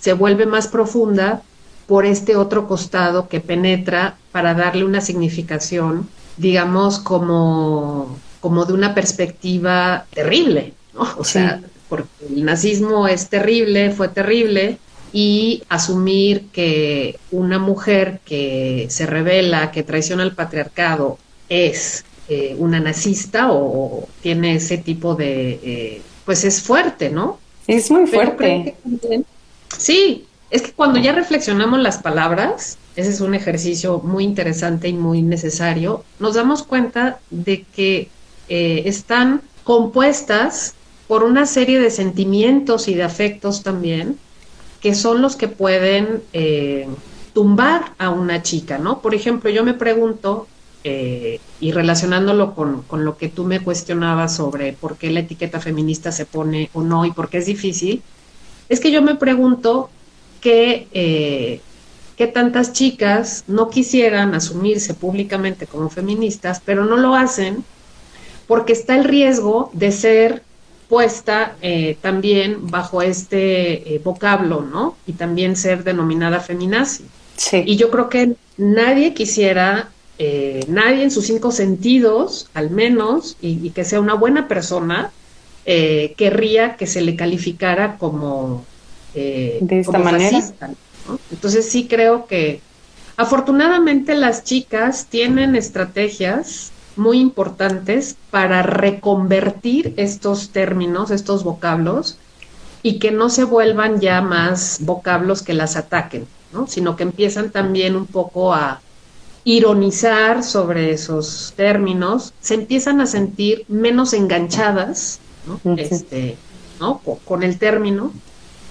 se 0.00 0.12
vuelve 0.12 0.44
más 0.44 0.68
profunda 0.68 1.42
por 1.86 2.04
este 2.04 2.36
otro 2.36 2.68
costado 2.68 3.28
que 3.28 3.40
penetra 3.40 4.16
para 4.32 4.54
darle 4.54 4.84
una 4.84 5.00
significación, 5.00 6.08
digamos, 6.36 6.98
como, 6.98 8.18
como 8.40 8.64
de 8.64 8.72
una 8.74 8.94
perspectiva 8.94 10.06
terrible, 10.14 10.74
¿no? 10.94 11.02
O 11.18 11.24
Sí. 11.24 11.32
sea, 11.34 11.60
porque 11.88 12.08
el 12.30 12.44
nazismo 12.44 13.06
es 13.08 13.28
terrible, 13.28 13.90
fue 13.92 14.08
terrible, 14.08 14.78
y 15.12 15.62
asumir 15.68 16.48
que 16.52 17.18
una 17.30 17.58
mujer 17.58 18.20
que 18.24 18.86
se 18.90 19.06
revela, 19.06 19.70
que 19.70 19.82
traiciona 19.82 20.22
al 20.24 20.34
patriarcado, 20.34 21.18
es 21.48 22.04
eh, 22.28 22.56
una 22.58 22.80
nazista 22.80 23.52
o, 23.52 23.58
o 24.02 24.08
tiene 24.20 24.56
ese 24.56 24.78
tipo 24.78 25.14
de, 25.14 25.60
eh, 25.62 26.02
pues 26.24 26.44
es 26.44 26.60
fuerte, 26.62 27.10
¿no? 27.10 27.38
Es 27.66 27.90
muy 27.90 28.06
fuerte. 28.06 28.74
que 29.00 29.22
sí, 29.78 30.26
es 30.50 30.62
que 30.62 30.72
cuando 30.72 30.98
ya 30.98 31.12
reflexionamos 31.12 31.80
las 31.80 31.98
palabras, 31.98 32.78
ese 32.96 33.10
es 33.10 33.20
un 33.20 33.34
ejercicio 33.34 34.00
muy 34.00 34.24
interesante 34.24 34.88
y 34.88 34.94
muy 34.94 35.22
necesario, 35.22 36.04
nos 36.18 36.34
damos 36.34 36.62
cuenta 36.62 37.20
de 37.30 37.64
que 37.64 38.08
eh, 38.48 38.82
están 38.86 39.42
compuestas 39.64 40.74
por 41.06 41.22
una 41.22 41.46
serie 41.46 41.78
de 41.78 41.90
sentimientos 41.90 42.88
y 42.88 42.94
de 42.94 43.04
afectos 43.04 43.62
también, 43.62 44.18
que 44.80 44.94
son 44.94 45.22
los 45.22 45.36
que 45.36 45.48
pueden 45.48 46.22
eh, 46.32 46.88
tumbar 47.32 47.92
a 47.98 48.10
una 48.10 48.42
chica, 48.42 48.78
¿no? 48.78 49.00
Por 49.00 49.14
ejemplo, 49.14 49.50
yo 49.50 49.62
me 49.62 49.74
pregunto, 49.74 50.48
eh, 50.84 51.40
y 51.60 51.72
relacionándolo 51.72 52.54
con, 52.54 52.82
con 52.82 53.04
lo 53.04 53.18
que 53.18 53.28
tú 53.28 53.44
me 53.44 53.60
cuestionabas 53.60 54.36
sobre 54.36 54.72
por 54.72 54.96
qué 54.96 55.10
la 55.10 55.20
etiqueta 55.20 55.60
feminista 55.60 56.12
se 56.12 56.26
pone 56.26 56.70
o 56.72 56.82
no 56.82 57.04
y 57.04 57.12
por 57.12 57.28
qué 57.28 57.38
es 57.38 57.46
difícil, 57.46 58.02
es 58.68 58.80
que 58.80 58.90
yo 58.90 59.02
me 59.02 59.16
pregunto 59.16 59.90
que, 60.40 60.88
eh, 60.92 61.60
que 62.16 62.26
tantas 62.26 62.72
chicas 62.72 63.44
no 63.46 63.68
quisieran 63.68 64.34
asumirse 64.34 64.94
públicamente 64.94 65.66
como 65.66 65.90
feministas, 65.90 66.62
pero 66.64 66.84
no 66.84 66.96
lo 66.96 67.14
hacen 67.14 67.64
porque 68.46 68.72
está 68.72 68.96
el 68.96 69.04
riesgo 69.04 69.70
de 69.72 69.92
ser 69.92 70.42
puesta 70.88 71.56
eh, 71.62 71.96
también 72.00 72.70
bajo 72.70 73.02
este 73.02 73.94
eh, 73.94 74.00
vocablo, 74.02 74.62
¿no? 74.62 74.96
Y 75.06 75.14
también 75.14 75.56
ser 75.56 75.84
denominada 75.84 76.40
feminazi. 76.40 77.04
Sí. 77.36 77.62
Y 77.66 77.76
yo 77.76 77.90
creo 77.90 78.08
que 78.08 78.34
nadie 78.56 79.12
quisiera, 79.12 79.90
eh, 80.18 80.64
nadie 80.68 81.02
en 81.02 81.10
sus 81.10 81.26
cinco 81.26 81.50
sentidos, 81.50 82.48
al 82.54 82.70
menos, 82.70 83.36
y, 83.42 83.66
y 83.66 83.70
que 83.70 83.84
sea 83.84 84.00
una 84.00 84.14
buena 84.14 84.48
persona, 84.48 85.10
eh, 85.66 86.14
querría 86.16 86.76
que 86.76 86.86
se 86.86 87.00
le 87.02 87.16
calificara 87.16 87.98
como, 87.98 88.64
De 89.12 89.58
esta 89.80 89.98
como 89.98 90.04
manera. 90.04 90.30
fascista, 90.30 90.68
¿no? 90.68 90.76
Entonces 91.30 91.68
sí 91.70 91.88
creo 91.88 92.26
que 92.26 92.60
afortunadamente 93.16 94.14
las 94.14 94.44
chicas 94.44 95.06
tienen 95.06 95.54
estrategias 95.56 96.72
muy 96.96 97.18
importantes 97.20 98.16
para 98.30 98.62
reconvertir 98.62 99.94
estos 99.96 100.50
términos, 100.50 101.10
estos 101.10 101.44
vocablos, 101.44 102.18
y 102.82 102.98
que 102.98 103.10
no 103.10 103.28
se 103.30 103.44
vuelvan 103.44 104.00
ya 104.00 104.20
más 104.22 104.78
vocablos 104.80 105.42
que 105.42 105.54
las 105.54 105.76
ataquen, 105.76 106.26
¿no? 106.52 106.66
sino 106.66 106.96
que 106.96 107.02
empiezan 107.02 107.50
también 107.50 107.96
un 107.96 108.06
poco 108.06 108.54
a 108.54 108.80
ironizar 109.44 110.42
sobre 110.42 110.92
esos 110.92 111.52
términos, 111.56 112.32
se 112.40 112.54
empiezan 112.54 113.00
a 113.00 113.06
sentir 113.06 113.64
menos 113.68 114.12
enganchadas 114.12 115.20
¿no? 115.46 115.60
Este, 115.76 116.36
¿no? 116.80 116.98
Co- 117.04 117.20
con 117.24 117.42
el 117.42 117.58
término, 117.58 118.12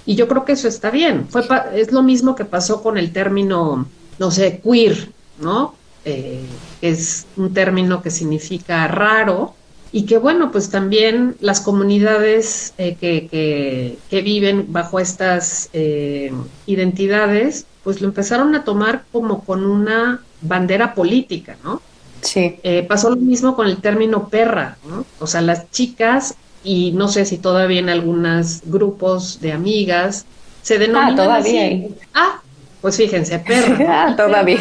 y 0.05 0.15
yo 0.15 0.27
creo 0.27 0.45
que 0.45 0.53
eso 0.53 0.67
está 0.67 0.91
bien. 0.91 1.29
Fue 1.29 1.47
pa- 1.47 1.69
es 1.73 1.91
lo 1.91 2.03
mismo 2.03 2.35
que 2.35 2.45
pasó 2.45 2.81
con 2.83 2.97
el 2.97 3.11
término, 3.13 3.93
no 4.17 4.31
sé, 4.31 4.61
queer, 4.63 5.13
¿no? 5.35 5.81
Eh, 6.03 6.61
es 6.81 7.29
un 7.35 7.53
término 7.53 8.01
que 8.01 8.11
significa 8.11 8.87
raro 8.87 9.59
y 9.91 10.05
que, 10.05 10.17
bueno, 10.17 10.51
pues 10.51 10.69
también 10.69 11.35
las 11.39 11.61
comunidades 11.61 12.73
eh, 12.77 12.97
que, 12.97 13.27
que- 13.29 14.03
que 14.07 14.21
viven 14.21 14.71
bajo 14.71 14.99
estas 14.99 15.69
eh, 15.73 16.31
identidades, 16.65 17.67
pues 17.81 18.01
lo 18.01 18.07
empezaron 18.07 18.55
a 18.55 18.63
tomar 18.63 19.07
como 19.11 19.45
con 19.45 19.65
una 19.65 20.27
bandera 20.39 20.93
política, 20.93 21.57
¿no? 21.63 21.81
Sí. 22.21 22.59
Eh, 22.63 22.83
pasó 22.87 23.09
lo 23.11 23.17
mismo 23.17 23.55
con 23.55 23.67
el 23.67 23.81
término 23.81 24.29
perra, 24.29 24.79
¿no? 24.83 25.07
O 25.17 25.27
sea, 25.27 25.41
las 25.41 25.69
chicas, 25.71 26.35
y 26.65 26.91
no 26.93 27.07
sé 27.07 27.25
si 27.25 27.37
todavía 27.37 27.79
en 27.79 27.89
algunos 27.89 28.61
grupos 28.65 29.39
de 29.41 29.53
amigas, 29.53 30.25
se 30.61 30.79
denominan 30.79 31.13
Ah, 31.13 31.15
todavía 31.15 31.61
así. 31.67 31.95
Ah, 32.13 32.41
pues 32.81 32.97
fíjense, 32.97 33.39
perra. 33.39 33.79
Ah, 33.87 34.15
todavía. 34.17 34.59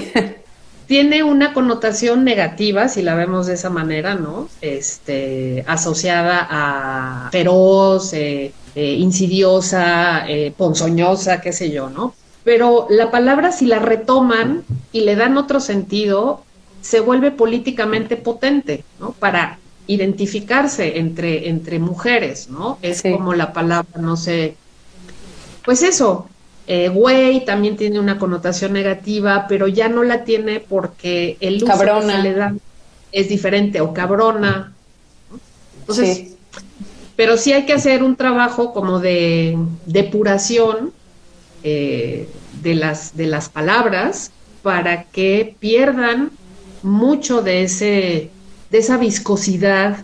Tiene 0.87 1.23
una 1.25 1.55
connotación 1.55 2.25
negativa, 2.25 2.89
si 2.89 3.03
la 3.03 3.15
vemos 3.15 3.47
de 3.47 3.55
esa 3.55 3.71
manera, 3.71 4.17
¿no? 4.17 4.51
Este, 4.61 5.65
asociada 5.67 6.47
a 6.51 7.31
feroz, 7.33 8.13
eh, 8.13 8.55
eh, 8.75 8.93
insidiosa, 8.95 10.29
eh, 10.29 10.53
ponzoñosa, 10.57 11.41
qué 11.41 11.53
sé 11.55 11.71
yo, 11.71 11.89
¿no? 11.89 12.15
Pero 12.45 12.87
la 12.91 13.11
palabra, 13.11 13.51
si 13.53 13.65
la 13.67 13.79
retoman 13.79 14.65
y 14.93 15.01
le 15.03 15.17
dan 15.17 15.39
otro 15.39 15.61
sentido, 15.61 16.45
se 16.83 17.01
vuelve 17.01 17.31
políticamente 17.31 18.17
potente, 18.19 18.85
¿no? 19.01 19.13
Para 19.13 19.59
identificarse 19.87 20.99
entre, 20.99 21.49
entre 21.49 21.79
mujeres, 21.79 22.49
¿no? 22.49 22.79
Es 22.83 22.99
Sí. 23.01 23.13
como 23.13 23.35
la 23.35 23.53
palabra, 23.53 24.01
no 24.01 24.17
sé, 24.17 24.55
pues 25.65 25.83
eso, 25.83 26.29
eh, 26.67 26.89
güey 26.89 27.45
también 27.45 27.77
tiene 27.77 27.99
una 28.01 28.19
connotación 28.19 28.73
negativa, 28.73 29.47
pero 29.49 29.69
ya 29.69 29.89
no 29.89 30.03
la 30.03 30.25
tiene 30.25 30.61
porque 30.61 31.37
el 31.41 31.57
uso 31.57 31.67
Cabrona. 31.67 32.07
que 32.07 32.13
se 32.17 32.23
le 32.23 32.35
da 32.35 32.55
es 33.13 33.29
diferente, 33.29 33.81
o 33.81 33.93
cabrona. 33.93 34.73
¿no? 35.31 35.41
Entonces, 35.81 36.17
Sí. 36.17 36.37
pero 37.17 37.37
sí 37.37 37.53
hay 37.53 37.65
que 37.67 37.75
hacer 37.75 38.03
un 38.03 38.17
trabajo 38.17 38.73
como 38.73 38.99
de 39.01 39.57
depuración 39.87 40.93
eh, 41.63 42.29
de, 42.63 42.75
las, 42.75 43.17
de 43.17 43.27
las 43.27 43.49
palabras 43.49 44.31
para 44.63 45.05
que 45.05 45.55
pierdan 45.61 46.31
mucho 46.83 47.41
de, 47.43 47.63
ese, 47.63 48.31
de 48.75 48.81
esa 48.81 48.97
viscosidad 48.97 49.99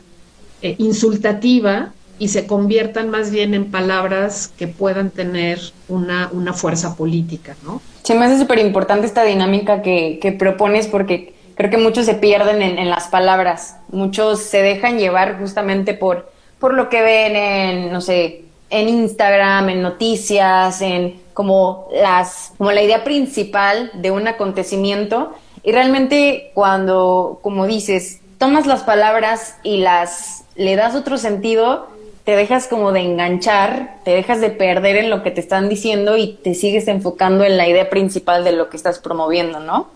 eh, 0.63 0.77
insultativa 0.79 1.91
y 2.21 2.29
se 2.29 2.47
conviertan 2.47 3.11
más 3.11 3.33
bien 3.33 3.53
en 3.53 3.69
palabras 3.69 4.53
que 4.57 4.69
puedan 4.69 5.11
tener 5.11 5.59
una, 5.89 6.31
una 6.33 6.53
fuerza 6.53 6.95
política, 6.95 7.57
¿no? 7.65 7.83
Se 8.05 8.15
me 8.15 8.27
hace 8.27 8.39
súper 8.39 8.61
importante 8.61 9.09
esta 9.09 9.25
dinámica 9.25 9.83
que, 9.83 10.21
que, 10.23 10.31
propones 10.31 10.87
porque 10.87 11.35
creo 11.57 11.69
que 11.69 11.79
muchos 11.79 12.07
se 12.07 12.15
pierden 12.15 12.63
en, 12.63 12.79
en, 12.79 12.91
las 12.91 13.09
palabras, 13.09 13.75
muchos 13.91 14.39
se 14.39 14.63
dejan 14.63 15.01
llevar 15.01 15.41
justamente 15.41 15.93
por, 15.93 16.31
por 16.61 16.73
lo 16.73 16.89
que 16.89 17.03
ven 17.03 17.35
en, 17.35 17.93
no 17.93 18.01
sé, 18.01 18.45
en 18.71 18.89
Instagram, 18.89 19.69
en 19.71 19.83
noticias, 19.83 20.81
en 20.81 21.21
como 21.35 21.89
las, 21.93 22.53
como 22.57 22.71
la 22.71 22.83
idea 22.83 23.03
principal 23.03 23.91
de 23.95 24.13
un 24.13 24.29
acontecimiento 24.29 25.35
y 25.65 25.73
realmente 25.73 26.53
cuando, 26.55 27.41
como 27.43 27.67
dices, 27.67 28.20
tomas 28.41 28.67
las 28.67 28.85
palabras 28.85 29.59
y 29.63 29.77
las 29.77 30.45
le 30.57 30.75
das 30.75 30.95
otro 30.95 31.19
sentido, 31.19 31.89
te 32.25 32.35
dejas 32.35 32.69
como 32.69 32.91
de 32.91 33.01
enganchar, 33.01 33.99
te 34.03 34.13
dejas 34.13 34.41
de 34.41 34.49
perder 34.49 34.97
en 34.97 35.11
lo 35.11 35.23
que 35.23 35.31
te 35.31 35.41
están 35.41 35.69
diciendo 35.69 36.17
y 36.17 36.39
te 36.43 36.55
sigues 36.55 36.89
enfocando 36.89 37.45
en 37.45 37.59
la 37.59 37.69
idea 37.69 37.91
principal 37.91 38.43
de 38.43 38.53
lo 38.53 38.71
que 38.71 38.79
estás 38.79 38.99
promoviendo, 38.99 39.61
¿no? 39.61 39.89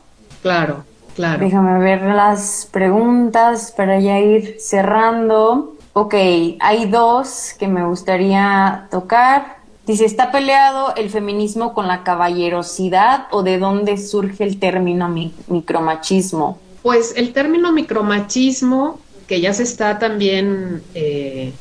Claro, 0.43 0.85
claro. 1.17 1.43
Déjame 1.43 1.79
ver 1.79 2.03
las 2.03 2.69
preguntas 2.71 3.73
para 3.75 3.99
ya 3.99 4.21
ir 4.21 4.57
cerrando. 4.61 5.77
Ok, 5.95 6.15
hay 6.61 6.85
dos 6.91 7.55
que 7.59 7.67
me 7.67 7.87
gustaría 7.87 8.89
tocar. 8.91 9.57
Dice, 9.87 10.05
¿está 10.05 10.31
peleado 10.31 10.95
el 10.97 11.09
feminismo 11.09 11.73
con 11.73 11.89
la 11.89 12.03
caballerosidad 12.05 13.27
o 13.31 13.43
de 13.43 13.59
dónde 13.59 13.97
surge 13.97 14.45
el 14.45 14.59
término 14.59 15.09
micromachismo? 15.49 16.59
Pues 16.85 17.15
el 17.17 17.33
término 17.33 17.73
micromachismo, 17.73 19.01
que 19.27 19.41
ya 19.41 19.55
se 19.55 19.63
está 19.63 19.99
también 19.99 20.83
eh, 20.95 21.55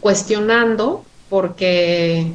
cuestionando 0.00 1.06
porque 1.30 2.30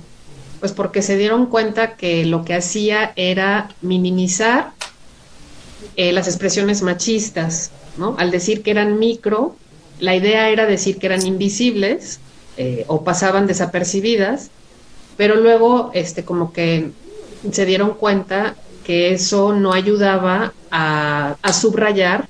pues 0.59 0.71
porque 0.71 1.03
se 1.03 1.15
dieron 1.15 1.45
cuenta 1.45 1.95
que 1.95 2.25
lo 2.25 2.43
que 2.43 2.55
hacía 2.55 3.13
era 3.15 3.69
minimizar 3.83 4.71
eh, 5.95 6.11
las 6.11 6.27
expresiones 6.27 6.81
machistas, 6.81 7.69
¿no? 7.97 8.15
Al 8.17 8.31
decir 8.31 8.63
que 8.63 8.71
eran 8.71 8.97
micro, 8.97 9.55
la 9.99 10.15
idea 10.15 10.49
era 10.49 10.65
decir 10.65 10.97
que 10.97 11.05
eran 11.05 11.23
invisibles 11.23 12.19
eh, 12.57 12.83
o 12.88 13.03
pasaban 13.03 13.45
desapercibidas, 13.45 14.49
pero 15.17 15.35
luego, 15.35 15.91
este, 15.93 16.25
como 16.25 16.51
que 16.51 16.89
se 17.51 17.67
dieron 17.67 17.93
cuenta 17.93 18.55
que 18.89 19.12
eso 19.12 19.53
no 19.53 19.72
ayudaba 19.72 20.51
a, 20.72 21.36
subrayar 21.53 22.27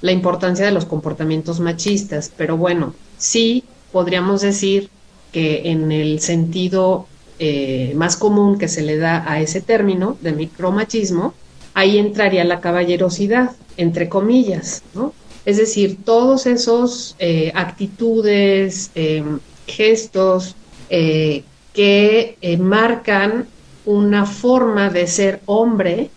la 0.00 0.12
importancia 0.12 0.64
de 0.64 0.72
los 0.72 0.86
comportamientos 0.86 1.60
machistas, 1.60 2.32
pero 2.34 2.56
bueno, 2.56 2.94
sí 3.18 3.64
podríamos 3.92 4.40
decir 4.40 4.88
que 5.30 5.70
en 5.70 5.92
el 5.92 6.20
sentido 6.20 7.06
eh, 7.38 7.92
más 7.96 8.16
común 8.16 8.56
que 8.56 8.66
se 8.66 8.80
le 8.80 8.96
da 8.96 9.30
a 9.30 9.42
ese 9.42 9.60
término 9.60 10.16
de 10.22 10.32
micromachismo, 10.32 11.34
ahí 11.74 11.98
entraría 11.98 12.44
la 12.44 12.62
caballerosidad, 12.62 13.50
entre 13.76 14.08
comillas, 14.08 14.82
¿no? 14.94 15.12
Es 15.44 15.58
decir, 15.58 15.98
todos 16.02 16.46
esos 16.46 17.14
eh, 17.18 17.52
actitudes, 17.54 18.90
em, 18.94 19.38
gestos 19.66 20.56
eh, 20.88 21.44
que 21.74 22.38
marcan 22.58 23.48
una 23.84 24.26
forma 24.26 24.90
de 24.90 25.06
ser 25.06 25.40
hombre 25.46 26.10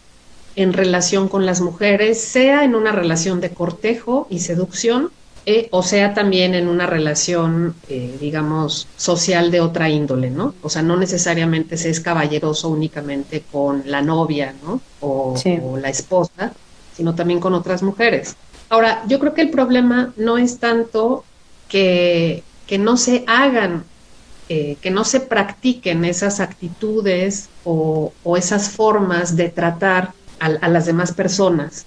en 0.56 0.74
relación 0.74 1.28
con 1.28 1.46
las 1.46 1.62
mujeres, 1.62 2.22
sea 2.22 2.64
en 2.64 2.76
una 2.76 2.92
relación 2.92 3.42
de 3.42 3.50
cortejo 3.50 4.28
y 4.30 4.40
seducción, 4.40 5.12
eh, 5.46 5.68
o 5.72 5.84
sea 5.84 6.14
también 6.14 6.56
en 6.56 6.70
una 6.70 6.86
relación, 6.86 7.76
eh, 7.90 8.16
digamos, 8.20 8.88
social 8.96 9.52
de 9.52 9.60
otra 9.60 9.90
índole, 9.90 10.30
¿no? 10.30 10.56
O 10.62 10.70
sea, 10.70 10.82
no 10.82 10.96
necesariamente 10.96 11.76
se 11.76 11.90
es 11.90 12.00
caballeroso 12.00 12.70
únicamente 12.70 13.44
con 13.52 13.84
la 13.86 14.02
novia, 14.02 14.54
¿no? 14.64 14.80
O, 15.02 15.36
la 15.82 15.90
esposa, 15.90 16.54
sino 16.96 17.14
también 17.14 17.42
con 17.42 17.54
otras 17.54 17.84
mujeres. 17.84 18.36
Ahora, 18.70 19.04
yo 19.08 19.20
creo 19.20 19.34
que 19.34 19.42
el 19.42 19.50
problema 19.50 20.14
no 20.16 20.38
es 20.38 20.60
tanto 20.60 21.26
que, 21.68 22.44
que 22.66 22.78
no 22.78 22.96
se 22.96 23.26
hagan, 23.28 23.84
eh, 24.50 24.78
que 24.82 24.92
no 24.92 25.06
se 25.06 25.20
practiquen 25.20 26.06
esas 26.06 26.40
actitudes 26.40 27.50
o, 27.64 28.12
esas 28.38 28.70
formas 28.70 29.36
de 29.36 29.50
tratar 29.50 30.14
a, 30.40 30.68
las 30.68 30.86
demás 30.86 31.14
personas. 31.14 31.86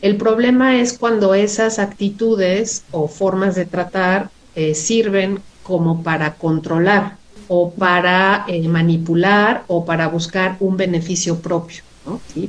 El 0.00 0.16
problema 0.16 0.76
es 0.76 0.96
cuando 0.96 1.34
esas 1.34 1.78
actitudes 1.78 2.84
o 2.90 3.08
formas 3.08 3.54
de 3.54 3.66
tratar 3.66 4.30
eh, 4.54 4.74
sirven 4.74 5.40
como 5.62 6.02
para 6.02 6.34
controlar 6.34 7.18
o 7.48 7.70
para 7.70 8.44
eh, 8.48 8.66
manipular 8.68 9.64
o 9.66 9.84
para 9.84 10.08
buscar 10.08 10.56
un 10.60 10.76
beneficio 10.76 11.40
propio. 11.40 11.82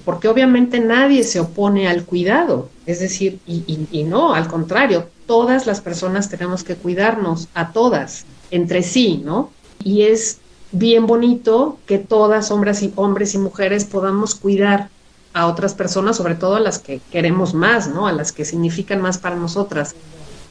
Porque 0.05 0.27
obviamente 0.27 0.79
nadie 0.79 1.23
se 1.23 1.39
opone 1.39 1.87
al 1.87 2.05
cuidado, 2.05 2.69
es 2.85 2.99
decir, 2.99 3.39
y, 3.45 4.03
no, 4.03 4.33
al 4.33 4.47
contrario, 4.47 5.07
todas 5.27 5.67
las 5.67 5.81
personas 5.81 6.29
tenemos 6.29 6.63
que 6.63 6.75
cuidarnos, 6.75 7.47
a 7.53 7.71
todas, 7.71 8.25
entre 8.51 8.83
sí, 8.83 9.21
¿no? 9.23 9.49
Y 9.83 10.03
es 10.03 10.39
bien 10.71 11.07
bonito 11.07 11.77
que 11.85 11.97
todas, 11.97 12.51
hombres 12.51 12.83
y, 12.83 12.93
hombres 12.95 13.33
y 13.33 13.37
mujeres, 13.37 13.85
podamos 13.85 14.35
cuidar 14.35 14.89
a 15.33 15.47
otras 15.47 15.73
personas, 15.73 16.17
sobre 16.17 16.35
todo 16.35 16.55
a 16.55 16.59
las 16.59 16.79
que 16.79 17.01
queremos 17.11 17.53
más, 17.53 17.87
¿no? 17.87 18.07
A 18.07 18.11
las 18.11 18.31
que 18.31 18.45
significan 18.45 19.01
más 19.01 19.17
para 19.17 19.35
nosotras. 19.35 19.95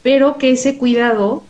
Pero 0.03 0.37
que 0.37 0.51
ese 0.51 0.77
cuidado, 0.77 1.43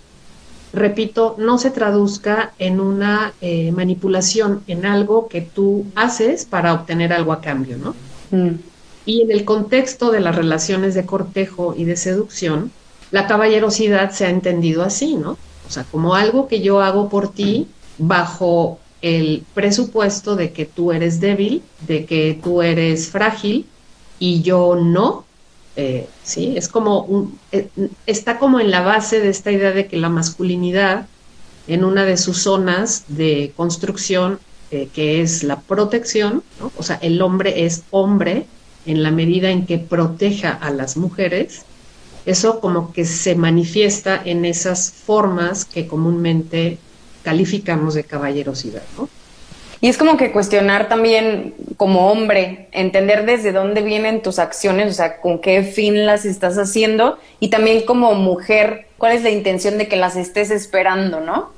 repito, 0.73 1.35
no 1.37 1.57
se 1.57 1.71
traduzca 1.71 2.53
en 2.59 2.79
una 2.79 3.33
eh, 3.41 3.71
manipulación, 3.71 4.63
en 4.67 4.85
algo 4.85 5.27
que 5.27 5.41
tú 5.41 5.85
haces 5.95 6.45
para 6.45 6.73
obtener 6.73 7.13
algo 7.13 7.31
a 7.31 7.41
cambio, 7.41 7.77
¿no? 7.77 7.95
Mm. 8.31 8.55
Y 9.05 9.21
en 9.21 9.31
el 9.31 9.45
contexto 9.45 10.11
de 10.11 10.19
las 10.19 10.35
relaciones 10.35 10.93
de 10.93 11.05
cortejo 11.05 11.73
y 11.75 11.85
de 11.85 11.95
seducción, 11.95 12.71
la 13.11 13.27
caballerosidad 13.27 14.11
se 14.11 14.25
ha 14.25 14.29
entendido 14.29 14.83
así, 14.83 15.15
¿no? 15.15 15.37
O 15.71 15.73
sea, 15.73 15.85
como 15.85 16.15
algo 16.15 16.49
que 16.49 16.59
yo 16.59 16.81
hago 16.81 17.07
por 17.07 17.31
ti 17.31 17.65
bajo 17.97 18.77
el 19.01 19.45
presupuesto 19.53 20.35
de 20.35 20.51
que 20.51 20.65
tú 20.65 20.91
eres 20.91 21.21
débil, 21.21 21.63
de 21.87 22.05
que 22.05 22.37
tú 22.43 22.61
eres 22.61 23.07
frágil 23.07 23.65
y 24.19 24.41
yo 24.41 24.75
no. 24.75 25.23
Eh, 25.77 26.09
sí, 26.23 26.55
es 26.57 26.67
como 26.67 27.03
un, 27.03 27.39
eh, 27.53 27.69
está 28.05 28.37
como 28.37 28.59
en 28.59 28.69
la 28.69 28.81
base 28.81 29.21
de 29.21 29.29
esta 29.29 29.49
idea 29.49 29.71
de 29.71 29.87
que 29.87 29.95
la 29.95 30.09
masculinidad 30.09 31.07
en 31.69 31.85
una 31.85 32.03
de 32.03 32.17
sus 32.17 32.39
zonas 32.39 33.05
de 33.07 33.53
construcción, 33.55 34.39
eh, 34.71 34.89
que 34.93 35.21
es 35.21 35.41
la 35.41 35.61
protección, 35.61 36.43
o 36.77 36.83
sea, 36.83 36.97
el 37.01 37.21
hombre 37.21 37.63
es 37.63 37.83
hombre 37.91 38.45
en 38.85 39.03
la 39.03 39.11
medida 39.11 39.51
en 39.51 39.65
que 39.65 39.77
proteja 39.77 40.51
a 40.51 40.69
las 40.69 40.97
mujeres, 40.97 41.63
eso 42.25 42.59
como 42.59 42.93
que 42.93 43.05
se 43.05 43.35
manifiesta 43.35 44.21
en 44.23 44.45
esas 44.45 44.91
formas 44.91 45.65
que 45.65 45.87
comúnmente 45.87 46.77
calificamos 47.23 47.93
de 47.93 48.03
caballerosidad, 48.03 48.83
¿no? 48.97 49.09
Y 49.83 49.89
es 49.89 49.97
como 49.97 50.15
que 50.15 50.31
cuestionar 50.31 50.89
también 50.89 51.55
como 51.75 52.11
hombre, 52.11 52.67
entender 52.71 53.25
desde 53.25 53.51
dónde 53.51 53.81
vienen 53.81 54.21
tus 54.21 54.37
acciones, 54.37 54.91
o 54.91 54.93
sea, 54.93 55.19
con 55.19 55.39
qué 55.39 55.63
fin 55.63 56.05
las 56.05 56.23
estás 56.25 56.59
haciendo, 56.59 57.17
y 57.39 57.49
también 57.49 57.83
como 57.83 58.13
mujer, 58.13 58.85
cuál 58.99 59.13
es 59.13 59.23
la 59.23 59.31
intención 59.31 59.79
de 59.79 59.87
que 59.87 59.95
las 59.95 60.15
estés 60.15 60.51
esperando, 60.51 61.19
¿no? 61.19 61.49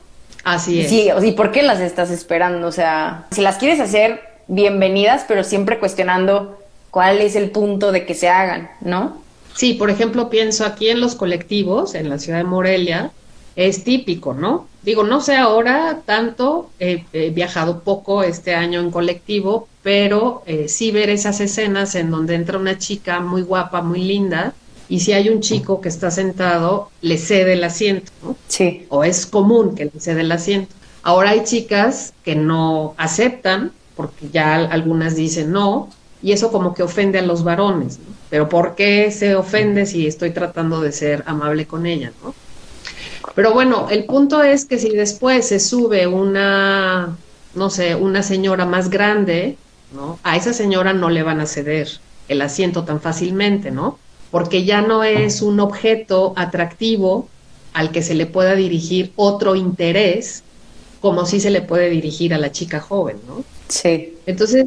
Así 0.46 0.82
es. 0.82 0.90
Sí, 0.90 1.10
¿y 1.22 1.32
por 1.34 1.52
qué 1.52 1.64
las 1.64 1.82
estás 1.82 2.12
esperando? 2.12 2.68
O 2.68 2.72
sea, 2.72 3.28
si 3.32 3.42
las 3.42 3.58
quieres 3.58 3.82
hacer, 3.82 4.22
bienvenidas, 4.48 5.26
pero 5.28 5.44
siempre 5.44 5.78
cuestionando 5.78 6.58
cuál 6.92 7.20
es 7.20 7.36
el 7.36 7.50
punto 7.50 7.92
de 7.92 8.06
que 8.06 8.14
se 8.14 8.30
hagan, 8.30 8.70
¿no? 8.80 9.23
Sí, 9.56 9.74
por 9.74 9.90
ejemplo, 9.90 10.30
pienso 10.30 10.66
aquí 10.66 10.90
en 10.90 11.00
los 11.00 11.16
colectivos, 11.16 11.96
en 11.96 12.10
la 12.10 12.20
ciudad 12.20 12.40
de 12.40 12.44
Morelia, 12.44 13.12
es 13.56 13.84
típico, 13.84 14.34
¿no? 14.34 14.68
Digo, 14.82 15.04
no 15.04 15.22
sé 15.22 15.36
ahora 15.36 16.02
tanto, 16.06 16.70
he, 16.80 17.04
viajado 17.30 17.82
poco 17.82 18.24
este 18.24 18.56
año 18.56 18.80
en 18.80 18.92
colectivo, 18.92 19.68
pero 19.84 20.44
eh, 20.46 20.68
sí 20.68 20.92
ver 20.92 21.10
esas 21.10 21.40
escenas 21.40 21.96
en 21.96 22.10
donde 22.10 22.36
entra 22.36 22.58
una 22.58 22.78
chica 22.78 23.20
muy 23.20 23.44
guapa, 23.44 23.82
muy 23.82 24.04
linda, 24.04 24.54
y 24.90 25.00
si 25.00 25.14
hay 25.14 25.30
un 25.30 25.40
chico 25.40 25.82
que 25.82 25.90
está 25.90 26.12
sentado, 26.12 26.90
le 27.02 27.18
cede 27.18 27.54
el 27.54 27.64
asiento, 27.64 28.12
¿no? 28.22 28.36
Sí. 28.48 28.86
O 28.90 29.04
es 29.04 29.26
común 29.26 29.76
que 29.76 29.86
le 29.86 30.00
cede 30.00 30.22
el 30.22 30.32
asiento. 30.32 30.76
Ahora 31.04 31.32
hay 31.32 31.44
chicas 31.44 32.14
que 32.24 32.36
no 32.36 32.94
aceptan, 32.98 33.72
porque 33.96 34.30
ya 34.32 34.56
algunas 34.56 35.16
dicen 35.16 35.52
no, 35.52 35.90
y 36.22 36.32
eso 36.32 36.52
como 36.52 36.74
que 36.74 36.84
ofende 36.84 37.20
a 37.20 37.22
los 37.22 37.44
varones, 37.44 38.00
¿no? 38.00 38.23
Pero 38.34 38.50
¿por 38.50 38.74
qué 38.74 39.12
se 39.12 39.36
ofende 39.36 39.86
si 39.86 40.08
estoy 40.08 40.32
tratando 40.32 40.82
de 40.82 40.92
ser 40.92 41.22
amable 41.28 41.68
con 41.68 41.86
ella, 41.86 42.12
¿no? 42.24 42.34
Pero 43.36 43.54
bueno, 43.54 43.90
el 43.92 44.06
punto 44.06 44.42
es 44.42 44.66
que 44.66 44.80
si 44.80 44.90
después 44.90 45.48
se 45.48 45.60
sube 45.60 46.08
una, 46.08 47.16
no 47.54 47.70
sé, 47.70 47.94
una 47.94 48.24
señora 48.24 48.66
más 48.66 48.90
grande, 48.90 49.56
¿no? 49.94 50.18
A 50.24 50.36
esa 50.36 50.52
señora 50.52 50.94
no 50.94 51.12
le 51.12 51.22
van 51.22 51.42
a 51.42 51.46
ceder 51.46 51.88
el 52.28 52.42
asiento 52.42 52.86
tan 52.86 53.00
fácilmente, 53.02 53.70
¿no? 53.70 54.00
Porque 54.32 54.66
ya 54.66 54.82
no 54.82 55.04
es 55.04 55.44
un 55.44 55.60
objeto 55.60 56.34
atractivo 56.36 57.30
al 57.74 57.92
que 57.92 58.02
se 58.02 58.16
le 58.16 58.26
pueda 58.26 58.56
dirigir 58.56 59.12
otro 59.16 59.54
interés, 59.54 60.42
como 61.02 61.28
si 61.28 61.40
se 61.40 61.52
le 61.52 61.62
puede 61.62 61.92
dirigir 61.92 62.34
a 62.34 62.40
la 62.40 62.52
chica 62.52 62.80
joven, 62.80 63.18
¿no? 63.28 63.44
Sí. 63.68 64.16
Entonces, 64.26 64.66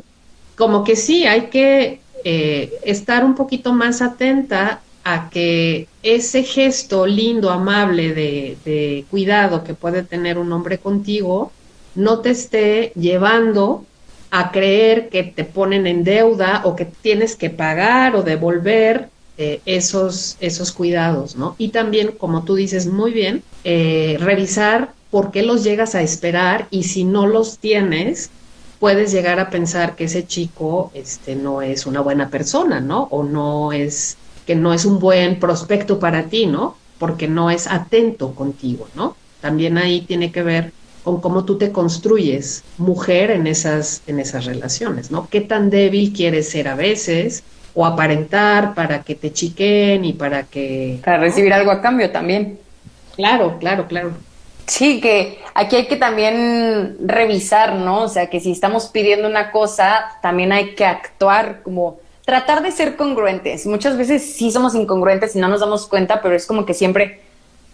como 0.54 0.84
que 0.84 0.94
sí, 0.94 1.26
hay 1.26 1.48
que 1.48 2.05
eh, 2.28 2.80
estar 2.82 3.24
un 3.24 3.36
poquito 3.36 3.72
más 3.72 4.02
atenta 4.02 4.80
a 5.04 5.30
que 5.30 5.86
ese 6.02 6.42
gesto 6.42 7.06
lindo, 7.06 7.50
amable 7.50 8.14
de, 8.14 9.04
cuidado 9.08 9.62
que 9.62 9.74
puede 9.74 10.02
tener 10.02 10.36
un 10.36 10.50
hombre 10.50 10.78
contigo, 10.78 11.52
no 11.94 12.18
te 12.18 12.30
esté 12.30 12.90
llevando 12.96 13.84
a 14.32 14.50
creer 14.50 15.08
que 15.08 15.22
te 15.22 15.44
ponen 15.44 15.86
en 15.86 16.02
deuda 16.02 16.62
o 16.64 16.74
que 16.74 16.86
tienes 16.86 17.36
que 17.36 17.48
pagar 17.48 18.16
o 18.16 18.24
devolver 18.24 19.08
eh, 19.38 19.60
esos, 19.64 20.36
esos 20.40 20.72
cuidados, 20.72 21.36
¿no? 21.36 21.54
Y 21.58 21.68
también, 21.68 22.10
como 22.18 22.42
tú 22.42 22.56
dices 22.56 22.88
muy 22.88 23.12
bien, 23.12 23.44
eh, 23.62 24.16
revisar 24.18 24.90
por 25.12 25.30
qué 25.30 25.44
los 25.44 25.62
llegas 25.62 25.94
a 25.94 26.02
esperar 26.02 26.66
y 26.72 26.82
si 26.82 27.04
no 27.04 27.28
los 27.28 27.58
tienes, 27.58 28.30
puedes 28.78 29.12
llegar 29.12 29.40
a 29.40 29.50
pensar 29.50 29.96
que 29.96 30.04
ese 30.04 30.26
chico 30.26 30.90
este, 30.94 31.34
no 31.36 31.62
es 31.62 31.86
una 31.86 32.00
buena 32.00 32.28
persona, 32.28 32.80
¿no? 32.80 33.04
O 33.10 33.22
no 33.22 33.72
es 33.72 34.16
que 34.46 34.54
no 34.54 34.72
es 34.72 34.84
un 34.84 34.98
buen 34.98 35.38
prospecto 35.40 35.98
para 35.98 36.24
ti, 36.24 36.46
¿no? 36.46 36.76
Porque 36.98 37.28
no 37.28 37.50
es 37.50 37.66
atento 37.66 38.34
contigo, 38.34 38.88
¿no? 38.94 39.16
También 39.40 39.76
ahí 39.76 40.02
tiene 40.02 40.30
que 40.32 40.42
ver 40.42 40.72
con 41.02 41.20
cómo 41.20 41.44
tú 41.44 41.58
te 41.58 41.72
construyes 41.72 42.64
mujer 42.78 43.30
en 43.30 43.46
esas, 43.46 44.02
en 44.06 44.18
esas 44.18 44.44
relaciones, 44.44 45.10
¿no? 45.10 45.28
¿Qué 45.28 45.40
tan 45.40 45.70
débil 45.70 46.12
quieres 46.12 46.48
ser 46.48 46.68
a 46.68 46.74
veces? 46.74 47.42
O 47.74 47.84
aparentar 47.84 48.74
para 48.74 49.02
que 49.02 49.14
te 49.14 49.32
chiquen 49.32 50.04
y 50.04 50.14
para 50.14 50.44
que... 50.44 51.00
Para 51.04 51.18
recibir 51.18 51.52
algo 51.52 51.70
a 51.70 51.82
cambio 51.82 52.10
también. 52.10 52.58
Claro, 53.14 53.58
claro, 53.58 53.86
claro. 53.86 54.12
Sí, 54.66 55.00
que 55.00 55.38
aquí 55.54 55.76
hay 55.76 55.86
que 55.86 55.96
también 55.96 56.96
revisar, 57.00 57.74
¿no? 57.76 58.02
O 58.02 58.08
sea, 58.08 58.28
que 58.28 58.40
si 58.40 58.50
estamos 58.50 58.88
pidiendo 58.88 59.28
una 59.28 59.52
cosa, 59.52 60.18
también 60.22 60.52
hay 60.52 60.74
que 60.74 60.84
actuar 60.84 61.62
como 61.62 61.98
tratar 62.24 62.62
de 62.62 62.72
ser 62.72 62.96
congruentes. 62.96 63.66
Muchas 63.66 63.96
veces 63.96 64.34
sí 64.34 64.50
somos 64.50 64.74
incongruentes 64.74 65.36
y 65.36 65.38
no 65.38 65.48
nos 65.48 65.60
damos 65.60 65.86
cuenta, 65.86 66.20
pero 66.20 66.34
es 66.34 66.46
como 66.46 66.66
que 66.66 66.74
siempre 66.74 67.20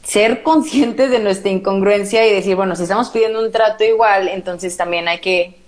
ser 0.04 0.42
conscientes 0.42 1.10
de 1.10 1.20
nuestra 1.20 1.50
incongruencia 1.50 2.26
y 2.26 2.34
decir, 2.34 2.56
bueno, 2.56 2.76
si 2.76 2.82
estamos 2.82 3.08
pidiendo 3.08 3.40
un 3.42 3.50
trato 3.50 3.84
igual, 3.84 4.28
entonces 4.28 4.76
también 4.76 5.08
hay 5.08 5.20
que, 5.20 5.61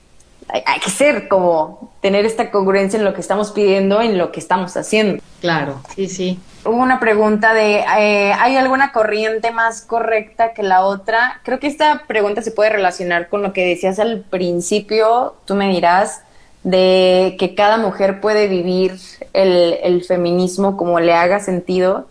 hay, 0.48 0.80
que 0.80 0.90
ser 0.90 1.28
como 1.28 1.90
tener 2.00 2.26
esta 2.26 2.50
congruencia 2.50 2.98
en 2.98 3.04
lo 3.04 3.14
que 3.14 3.20
estamos 3.20 3.52
pidiendo, 3.52 4.00
en 4.00 4.18
lo 4.18 4.33
que 4.33 4.40
estamos 4.40 4.76
haciendo. 4.76 5.22
Claro, 5.40 5.80
sí, 5.94 6.09
sí. 6.09 6.38
Hubo 6.64 6.76
una 6.76 7.00
pregunta 7.00 7.54
de, 7.54 7.85
eh, 7.98 8.33
¿hay 8.38 8.57
alguna 8.57 8.92
corriente 8.92 9.50
más 9.50 9.83
correcta 9.83 10.54
que 10.54 10.62
la 10.62 10.85
otra? 10.85 11.40
Creo 11.44 11.61
que 11.61 11.66
esta 11.66 12.04
pregunta 12.07 12.42
se 12.42 12.50
puede 12.50 12.70
relacionar 12.70 13.28
con 13.28 13.42
lo 13.42 13.52
que 13.52 13.66
decías 13.66 13.98
al 13.98 14.20
principio, 14.20 15.35
tú 15.44 15.54
me 15.54 15.68
dirás, 15.68 16.22
de 16.62 17.37
que 17.38 17.54
cada 17.54 17.76
mujer 17.76 18.20
puede 18.20 18.48
vivir 18.48 18.98
el, 19.35 20.02
feminismo 20.09 20.76
como 20.76 20.98
le 20.98 21.12
haga 21.12 21.38
sentido 21.38 22.09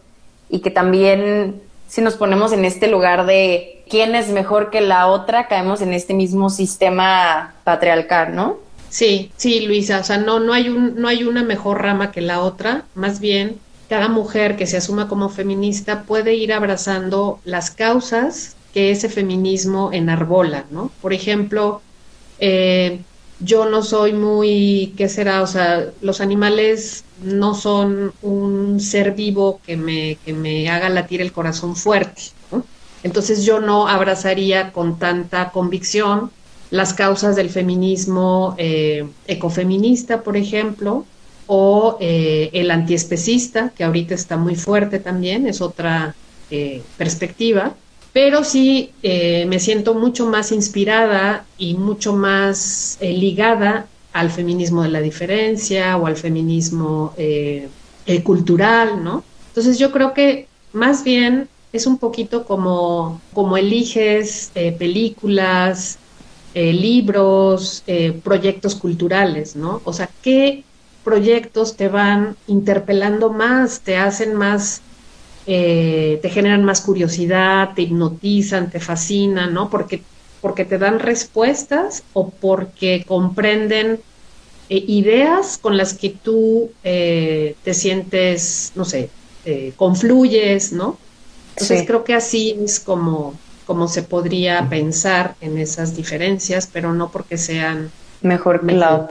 y 0.50 0.60
que 0.60 0.69
también 0.69 1.62
si 1.94 2.02
nos 2.02 2.16
ponemos 2.16 2.52
en 2.54 2.66
este 2.66 2.88
lugar 2.88 3.28
de 3.28 3.84
quién 3.88 4.16
es 4.16 4.30
mejor 4.30 4.72
que 4.72 4.82
la 4.82 5.06
otra, 5.06 5.48
caemos 5.48 5.80
en 5.80 5.94
este 5.94 6.16
mismo 6.16 6.50
sistema 6.50 7.54
patriarcal, 7.64 8.36
¿no? 8.36 8.58
Sí, 8.90 9.32
sí, 9.38 9.60
Luisa, 9.68 10.00
o 10.00 10.04
sea, 10.04 10.18
no, 10.18 10.40
no, 10.40 10.54
hay 10.54 10.70
un, 10.70 10.96
no 11.00 11.08
hay 11.08 11.24
una 11.24 11.44
mejor 11.44 11.84
rama 11.84 12.12
que 12.12 12.22
la 12.22 12.42
otra, 12.42 12.86
más 12.96 13.20
bien 13.20 13.60
cada 13.90 14.08
mujer 14.08 14.56
que 14.56 14.66
se 14.66 14.78
asuma 14.78 15.08
como 15.08 15.30
feminista 15.30 16.02
puede 16.02 16.34
ir 16.34 16.52
abrazando 16.52 17.40
las 17.46 17.70
causas 17.70 18.56
que 18.74 18.90
ese 18.90 19.08
feminismo 19.08 19.92
enarbola, 19.94 20.66
¿no? 20.72 20.90
Por 21.00 21.14
ejemplo, 21.14 21.84
eh, 22.40 23.02
yo 23.40 23.70
no 23.70 23.84
soy 23.84 24.14
muy, 24.14 24.96
¿qué 24.98 25.08
será? 25.10 25.44
O 25.44 25.48
sea, 25.48 25.86
los 26.02 26.22
animales 26.22 27.04
no 27.24 27.56
son 27.56 28.14
un 28.22 28.80
ser 28.80 29.14
vivo 29.14 29.60
que 29.66 29.78
me, 29.78 30.18
que 30.26 30.34
me 30.34 30.70
haga 30.70 30.90
latir 30.90 31.22
el 31.22 31.32
corazón 31.32 31.76
fuerte. 31.76 32.22
Entonces 33.04 33.44
yo 33.44 33.60
no 33.60 33.88
abrazaría 33.88 34.72
con 34.72 34.98
tanta 34.98 35.52
convicción 35.52 36.32
las 36.74 36.94
causas 36.94 37.36
del 37.36 37.50
feminismo 37.50 38.56
eh, 38.58 39.06
ecofeminista, 39.28 40.24
por 40.24 40.38
ejemplo, 40.38 41.06
o 41.46 41.98
eh, 42.00 42.50
el 42.54 42.72
antiespecista, 42.72 43.72
que 43.76 43.84
ahorita 43.84 44.16
está 44.16 44.38
muy 44.38 44.56
fuerte 44.56 45.00
también, 45.00 45.46
es 45.46 45.62
otra 45.62 46.16
eh, 46.50 46.82
perspectiva 46.98 47.76
pero 48.14 48.44
sí 48.44 48.92
me 49.02 49.60
siento 49.60 49.96
mucho 49.96 50.28
más 50.28 50.52
inspirada 50.52 51.46
y 51.58 51.74
mucho 51.74 52.14
más 52.14 53.00
ligada 53.02 53.88
al 54.13 54.30
feminismo 54.30 54.84
de 54.84 54.89
la 54.89 55.02
diferencia 55.02 55.97
o 55.97 56.06
al 56.06 56.15
feminismo 56.15 57.13
eh, 57.17 57.67
cultural, 58.23 59.04
¿no? 59.04 59.23
Entonces 59.49 59.78
yo 59.80 59.91
creo 59.91 60.13
que 60.13 60.47
más 60.71 61.04
bien 61.04 61.49
es 61.71 61.88
un 61.88 61.97
poquito 61.97 62.45
como, 62.45 63.21
como 63.34 63.58
eliges 63.58 64.52
películas, 64.78 65.97
libros, 66.54 67.84
proyectos 68.23 68.76
culturales, 68.76 69.56
¿no? 69.56 69.82
O 69.84 69.93
sea, 69.93 70.10
¿qué 70.21 70.63
proyectos 71.04 71.76
te 71.76 71.88
van 71.88 72.36
interpelando 72.47 73.32
más, 73.32 73.82
te 73.82 73.97
hacen 73.97 74.36
más 74.36 74.82
eh, 75.45 76.19
te 76.21 76.30
generan 76.30 76.63
más 76.63 76.80
curiosidad, 76.80 77.73
te 77.76 77.82
hipnotizan, 77.82 78.69
te 78.69 78.80
fascinan, 78.80 79.54
¿no? 79.54 79.69
Porque, 79.69 80.02
porque 80.44 80.66
te 80.66 80.78
dan 80.78 81.00
respuestas 81.00 82.04
o 82.14 82.30
porque 82.30 83.06
comprenden 83.08 84.02
eh, 84.70 84.84
ideas 84.88 85.58
con 85.58 85.78
las 85.78 85.96
que 85.96 86.10
tú 86.10 86.70
eh, 86.84 87.56
te 87.64 87.74
sientes, 87.74 88.74
no 88.76 88.86
sé, 88.86 89.10
confluyes, 89.76 90.72
¿no? 90.72 90.98
Entonces 91.56 91.86
creo 91.88 92.04
que 92.04 92.14
así 92.14 92.58
es 92.64 92.80
como, 92.80 93.34
como 93.66 93.88
se 93.88 94.04
podría 94.04 94.70
pensar 94.70 95.36
en 95.42 95.58
esas 95.58 95.96
diferencias, 95.96 96.70
pero 96.72 96.94
no 96.94 97.10
porque 97.10 97.38
sean 97.38 97.92
mejor 98.22 98.66
que 98.66 98.74
la 98.74 99.10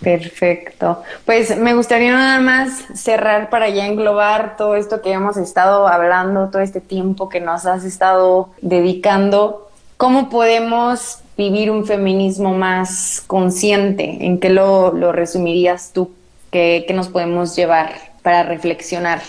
Perfecto. 0.00 1.02
Pues 1.26 1.56
me 1.56 1.74
gustaría 1.74 2.12
nada 2.12 2.40
más 2.40 2.84
cerrar 2.94 3.50
para 3.50 3.68
ya 3.68 3.86
englobar 3.86 4.56
todo 4.56 4.76
esto 4.76 5.02
que 5.02 5.12
hemos 5.12 5.36
estado 5.36 5.88
hablando, 5.88 6.50
todo 6.50 6.62
este 6.62 6.80
tiempo 6.80 7.28
que 7.28 7.40
nos 7.40 7.66
has 7.66 7.84
estado 7.84 8.50
dedicando. 8.62 9.69
¿Cómo 10.00 10.30
podemos 10.30 11.18
vivir 11.36 11.70
un 11.70 11.84
feminismo 11.84 12.54
más 12.54 13.22
consciente? 13.26 14.24
¿En 14.24 14.40
qué 14.40 14.48
lo, 14.48 15.12
resumirías 15.12 15.92
tú? 15.92 16.10
¿Qué, 16.50 16.86
nos 16.94 17.08
podemos 17.08 17.54
llevar 17.54 17.92
para 18.22 18.42
reflexionar? 18.42 19.20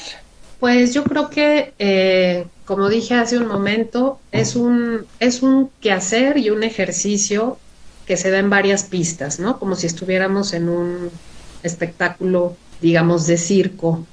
Pues 0.61 0.93
yo 0.93 1.03
creo 1.03 1.29
que, 1.29 1.73
eh, 1.77 2.45
como 2.63 2.87
dije 2.87 3.15
hace 3.15 3.37
un 3.37 3.47
momento, 3.47 4.17
es 4.31 4.55
un, 4.55 5.05
es 5.19 5.43
un 5.43 5.69
quehacer 5.81 6.37
y 6.37 6.51
un 6.51 6.63
ejercicio 6.63 7.57
que 8.05 8.15
se 8.15 8.31
da 8.31 8.39
en 8.39 8.49
varias 8.49 8.85
pistas, 8.85 9.41
¿no? 9.41 9.59
Como 9.59 9.75
si 9.75 9.87
estuviéramos 9.87 10.53
en 10.53 10.69
un 10.69 11.09
espectáculo, 11.63 12.55
digamos, 12.79 13.27
de 13.27 13.35
circo, 13.35 14.05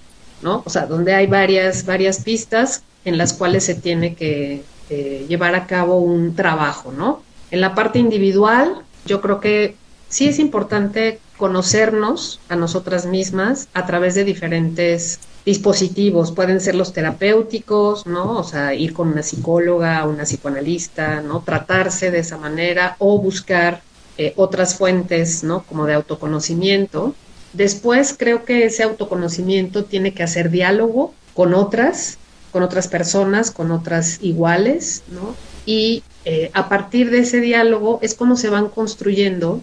¿no? 0.43 0.65
O 0.67 0.71
sea, 0.71 0.87
donde 0.87 1.15
hay 1.15 1.29
varias, 1.29 1.87
varias 1.87 2.19
pistas 2.25 2.83
en 3.05 3.17
las 3.17 3.33
cuales 3.33 3.63
se 3.63 3.77
tiene 3.77 4.17
que 4.17 4.65
eh, 4.91 5.27
llevar 5.29 5.55
a 5.55 5.67
cabo 5.67 5.99
un 5.99 6.35
trabajo, 6.35 6.93
¿no? 6.93 7.23
En 7.51 7.61
la 7.61 7.75
parte 7.75 7.99
individual, 7.99 8.83
yo 9.07 9.21
creo 9.21 9.41
que 9.41 9.77
sí 10.09 10.29
es 10.29 10.39
importante 10.39 11.21
conocernos 11.37 12.41
a 12.49 12.57
nosotras 12.57 13.07
mismas 13.07 13.69
a 13.75 13.87
través 13.87 14.15
de 14.15 14.25
diferentes 14.25 15.21
dispositivos, 15.45 16.33
pueden 16.33 16.61
ser 16.61 16.75
los 16.75 16.93
terapéuticos, 16.93 18.07
¿no? 18.07 18.37
O 18.39 18.45
sea, 18.45 18.75
ir 18.75 18.93
con 18.93 19.09
una 19.09 19.23
psicóloga, 19.23 20.05
una 20.07 20.25
psicoanalista, 20.25 21.23
¿no? 21.23 21.41
Tratarse 21.41 22.11
de 22.11 22.19
esa 22.19 22.37
manera 22.37 22.97
o 22.99 23.19
buscar 23.19 23.81
eh, 24.19 24.35
otras 24.37 24.75
fuentes, 24.75 25.45
¿no? 25.45 25.63
Como 25.63 25.87
de 25.87 25.95
autoconocimiento. 25.95 27.15
Después 27.53 28.15
creo 28.19 28.45
que 28.45 28.67
ese 28.67 28.83
autoconocimiento 28.83 29.85
tiene 29.85 30.13
que 30.13 30.23
hacer 30.23 30.51
diálogo 30.51 31.15
con 31.35 31.55
otras, 31.55 32.19
con 32.59 32.65
otras 32.65 32.89
personas, 32.89 33.53
con 33.53 33.71
otras 33.71 34.19
iguales, 34.21 35.05
¿no? 35.13 35.37
Y 35.65 36.03
eh, 36.25 36.51
a 36.55 36.69
partir 36.69 37.09
de 37.13 37.21
ese 37.21 37.41
diálogo 37.41 38.01
es 38.03 38.15
como 38.15 38.37
se 38.37 38.49
van 38.49 38.69
construyendo 38.69 39.63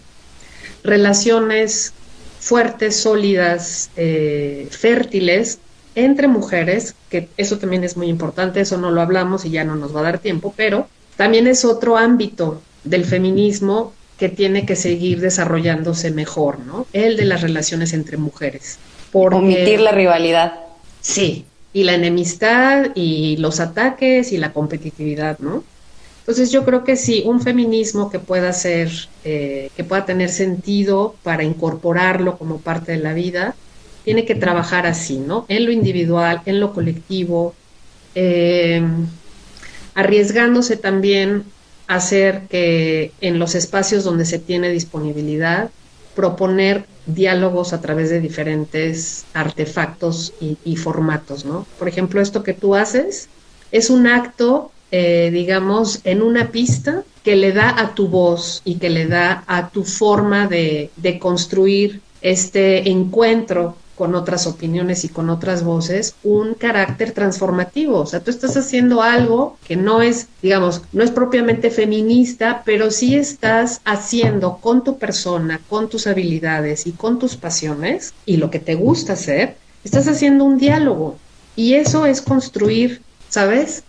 relaciones 0.81 1.91
fuertes, 2.39 2.95
sólidas, 2.95 3.89
eh, 3.97 4.69
fértiles 4.71 5.59
entre 5.95 6.29
mujeres, 6.29 6.95
que 7.09 7.27
eso 7.35 7.57
también 7.57 7.83
es 7.83 7.97
muy 7.97 8.07
importante, 8.07 8.61
eso 8.61 8.77
no 8.77 8.91
lo 8.91 9.01
hablamos 9.01 9.43
y 9.43 9.49
ya 9.49 9.65
no 9.65 9.75
nos 9.75 9.93
va 9.93 9.99
a 9.99 10.03
dar 10.03 10.19
tiempo, 10.19 10.53
pero 10.55 10.87
también 11.17 11.47
es 11.47 11.65
otro 11.65 11.97
ámbito 11.97 12.61
del 12.85 13.03
feminismo 13.03 13.91
que 14.17 14.29
tiene 14.29 14.65
que 14.65 14.77
seguir 14.77 15.19
desarrollándose 15.19 16.11
mejor, 16.11 16.59
¿no? 16.59 16.87
El 16.93 17.17
de 17.17 17.25
las 17.25 17.41
relaciones 17.41 17.91
entre 17.91 18.15
mujeres. 18.15 18.79
Omitir 19.11 19.81
la 19.81 19.91
rivalidad. 19.91 20.61
Sí, 21.01 21.45
y 21.75 21.83
la 21.83 21.93
enemistad 21.93 22.91
y 22.95 23.35
los 23.35 23.59
ataques 23.59 24.31
y 24.31 24.37
la 24.37 24.53
competitividad, 24.53 25.39
¿no? 25.39 25.61
Entonces 26.19 26.49
yo 26.49 26.63
creo 26.63 26.85
que 26.85 26.95
sí, 26.95 27.23
un 27.25 27.41
feminismo 27.41 28.09
que 28.09 28.17
pueda 28.17 28.53
ser, 28.53 28.89
eh, 29.25 29.69
que 29.75 29.83
pueda 29.83 30.05
tener 30.05 30.29
sentido 30.29 31.17
para 31.21 31.43
incorporarlo 31.43 32.37
como 32.37 32.61
parte 32.61 32.93
de 32.93 32.99
la 32.99 33.11
vida, 33.13 33.55
tiene 34.05 34.23
que 34.23 34.35
trabajar 34.35 34.87
así, 34.87 35.17
¿no? 35.17 35.45
En 35.49 35.65
lo 35.65 35.71
individual, 35.73 36.41
en 36.45 36.61
lo 36.61 36.73
colectivo, 36.73 37.53
eh, 38.15 38.81
arriesgándose 39.95 40.77
también 40.77 41.43
a 41.87 41.95
hacer 41.95 42.43
que 42.49 43.11
en 43.19 43.37
los 43.37 43.53
espacios 43.53 44.05
donde 44.05 44.23
se 44.23 44.39
tiene 44.39 44.69
disponibilidad, 44.69 45.71
proponer 46.15 46.85
diálogos 47.05 47.73
a 47.73 47.81
través 47.81 48.09
de 48.09 48.19
diferentes 48.19 49.25
artefactos 49.33 50.33
y, 50.39 50.75
formatos, 50.77 51.45
¿no? 51.45 51.67
Por 51.77 51.87
ejemplo, 51.87 52.21
esto 52.21 52.43
que 52.43 52.53
tú 52.53 52.75
haces 52.75 53.29
es 53.71 53.89
un 53.89 54.07
acto, 54.07 54.71
eh, 54.91 55.29
digamos, 55.31 55.99
en 56.03 56.21
una 56.21 56.51
pista 56.51 57.03
que 57.23 57.35
le 57.35 57.51
da 57.51 57.79
a 57.79 57.93
tu 57.93 58.07
voz 58.07 58.61
y 58.65 58.75
que 58.75 58.89
le 58.89 59.07
da 59.07 59.43
a 59.47 59.69
tu 59.69 59.83
forma 59.83 60.47
de, 60.47 60.89
de 60.95 61.19
construir 61.19 62.01
este 62.21 62.89
encuentro 62.89 63.75
con 63.95 64.15
otras 64.15 64.45
opiniones 64.47 65.03
y 65.05 65.09
con 65.09 65.29
otras 65.29 65.63
voces 65.63 66.15
un 66.23 66.53
carácter 66.53 67.11
transformativo. 67.11 67.99
O 67.99 68.05
sea, 68.05 68.19
tú 68.19 68.29
estás 68.29 68.55
haciendo 68.57 69.01
algo 69.01 69.57
que 69.65 69.75
no 69.75 70.01
es, 70.01 70.27
digamos, 70.41 70.81
no 70.91 71.03
es 71.03 71.11
propiamente 71.11 71.71
feminista, 71.71 72.63
pero 72.65 72.91
sí 72.91 73.15
estás 73.15 73.81
haciendo 73.85 74.57
con 74.57 74.83
tu 74.83 74.97
persona, 74.97 75.61
con 75.69 75.89
tus 75.89 76.07
habilidades 76.07 76.87
y 76.87 76.91
con 76.91 77.19
tus 77.19 77.35
pasiones 77.35 78.13
y 78.25 78.37
lo 78.37 78.51
que 78.51 78.59
te 78.59 78.75
gusta 78.75 79.13
hacer, 79.13 79.57
estás 79.83 80.07
haciendo 80.07 80.43
un 80.43 80.57
diálogo. 80.57 81.17
Y 81.55 81.75
eso 81.75 82.05
es 82.05 82.21
construir, 82.21 83.01
¿sabes? 83.29 83.83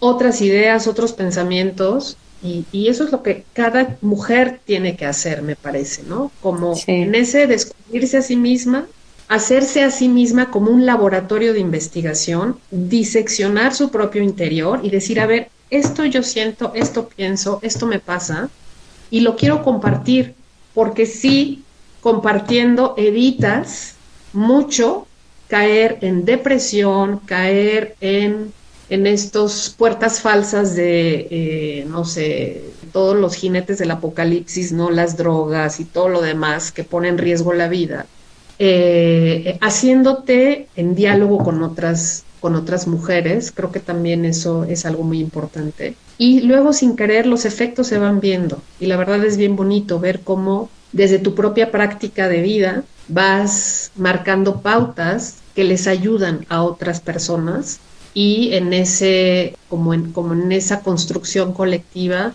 Otras 0.00 0.40
ideas, 0.40 0.86
otros 0.88 1.12
pensamientos 1.12 2.16
y, 2.44 2.88
eso 2.88 3.04
es 3.04 3.10
lo 3.10 3.22
que 3.22 3.44
cada 3.54 3.96
mujer 4.02 4.60
tiene 4.66 4.96
que 4.96 5.06
hacer, 5.06 5.40
me 5.40 5.56
parece, 5.56 6.02
¿no? 6.02 6.30
Como 6.42 6.74
en 6.86 7.14
ese 7.14 7.46
descubrirse 7.46 8.18
a 8.18 8.22
sí 8.22 8.36
misma 8.36 8.86
hacerse 9.34 9.82
a 9.82 9.90
sí 9.90 10.08
misma 10.08 10.50
como 10.50 10.70
un 10.70 10.86
laboratorio 10.86 11.52
de 11.52 11.58
investigación, 11.58 12.58
diseccionar 12.70 13.74
su 13.74 13.90
propio 13.90 14.22
interior 14.22 14.80
y 14.82 14.90
decir, 14.90 15.18
a 15.18 15.26
ver, 15.26 15.48
esto 15.70 16.04
yo 16.04 16.22
siento, 16.22 16.72
esto 16.74 17.08
pienso, 17.08 17.58
esto 17.62 17.86
me 17.86 17.98
pasa 17.98 18.48
y 19.10 19.20
lo 19.20 19.34
quiero 19.34 19.64
compartir, 19.64 20.34
porque 20.72 21.06
sí, 21.06 21.64
compartiendo 22.00 22.94
evitas 22.96 23.96
mucho 24.32 25.08
caer 25.48 25.98
en 26.00 26.24
depresión, 26.24 27.18
caer 27.18 27.96
en, 28.00 28.52
en 28.88 29.06
estos 29.08 29.74
puertas 29.76 30.20
falsas 30.20 30.76
de, 30.76 31.26
eh, 31.30 31.86
no 31.88 32.04
sé, 32.04 32.62
todos 32.92 33.16
los 33.16 33.34
jinetes 33.34 33.78
del 33.78 33.90
apocalipsis, 33.90 34.70
¿no? 34.70 34.90
Las 34.90 35.16
drogas 35.16 35.80
y 35.80 35.84
todo 35.84 36.08
lo 36.08 36.22
demás 36.22 36.70
que 36.70 36.84
pone 36.84 37.08
en 37.08 37.18
riesgo 37.18 37.52
la 37.52 37.68
vida 37.68 38.06
eh, 38.58 39.58
haciéndote 39.60 40.68
en 40.76 40.94
diálogo 40.94 41.38
con 41.38 41.62
otras, 41.62 42.24
con 42.40 42.54
otras 42.54 42.86
mujeres, 42.86 43.52
creo 43.52 43.72
que 43.72 43.80
también 43.80 44.24
eso 44.24 44.64
es 44.64 44.86
algo 44.86 45.02
muy 45.02 45.20
importante. 45.20 45.96
Y 46.18 46.40
luego 46.40 46.72
sin 46.72 46.96
querer 46.96 47.26
los 47.26 47.44
efectos 47.44 47.88
se 47.88 47.98
van 47.98 48.20
viendo 48.20 48.62
y 48.78 48.86
la 48.86 48.96
verdad 48.96 49.24
es 49.24 49.36
bien 49.36 49.56
bonito 49.56 49.98
ver 49.98 50.20
cómo 50.20 50.70
desde 50.92 51.18
tu 51.18 51.34
propia 51.34 51.72
práctica 51.72 52.28
de 52.28 52.40
vida 52.40 52.84
vas 53.08 53.90
marcando 53.96 54.60
pautas 54.60 55.38
que 55.54 55.64
les 55.64 55.86
ayudan 55.86 56.46
a 56.48 56.62
otras 56.62 57.00
personas 57.00 57.80
y 58.14 58.52
en 58.52 58.72
ese 58.72 59.56
como 59.68 59.92
en, 59.92 60.12
como 60.12 60.34
en 60.34 60.52
esa 60.52 60.80
construcción 60.80 61.52
colectiva 61.52 62.32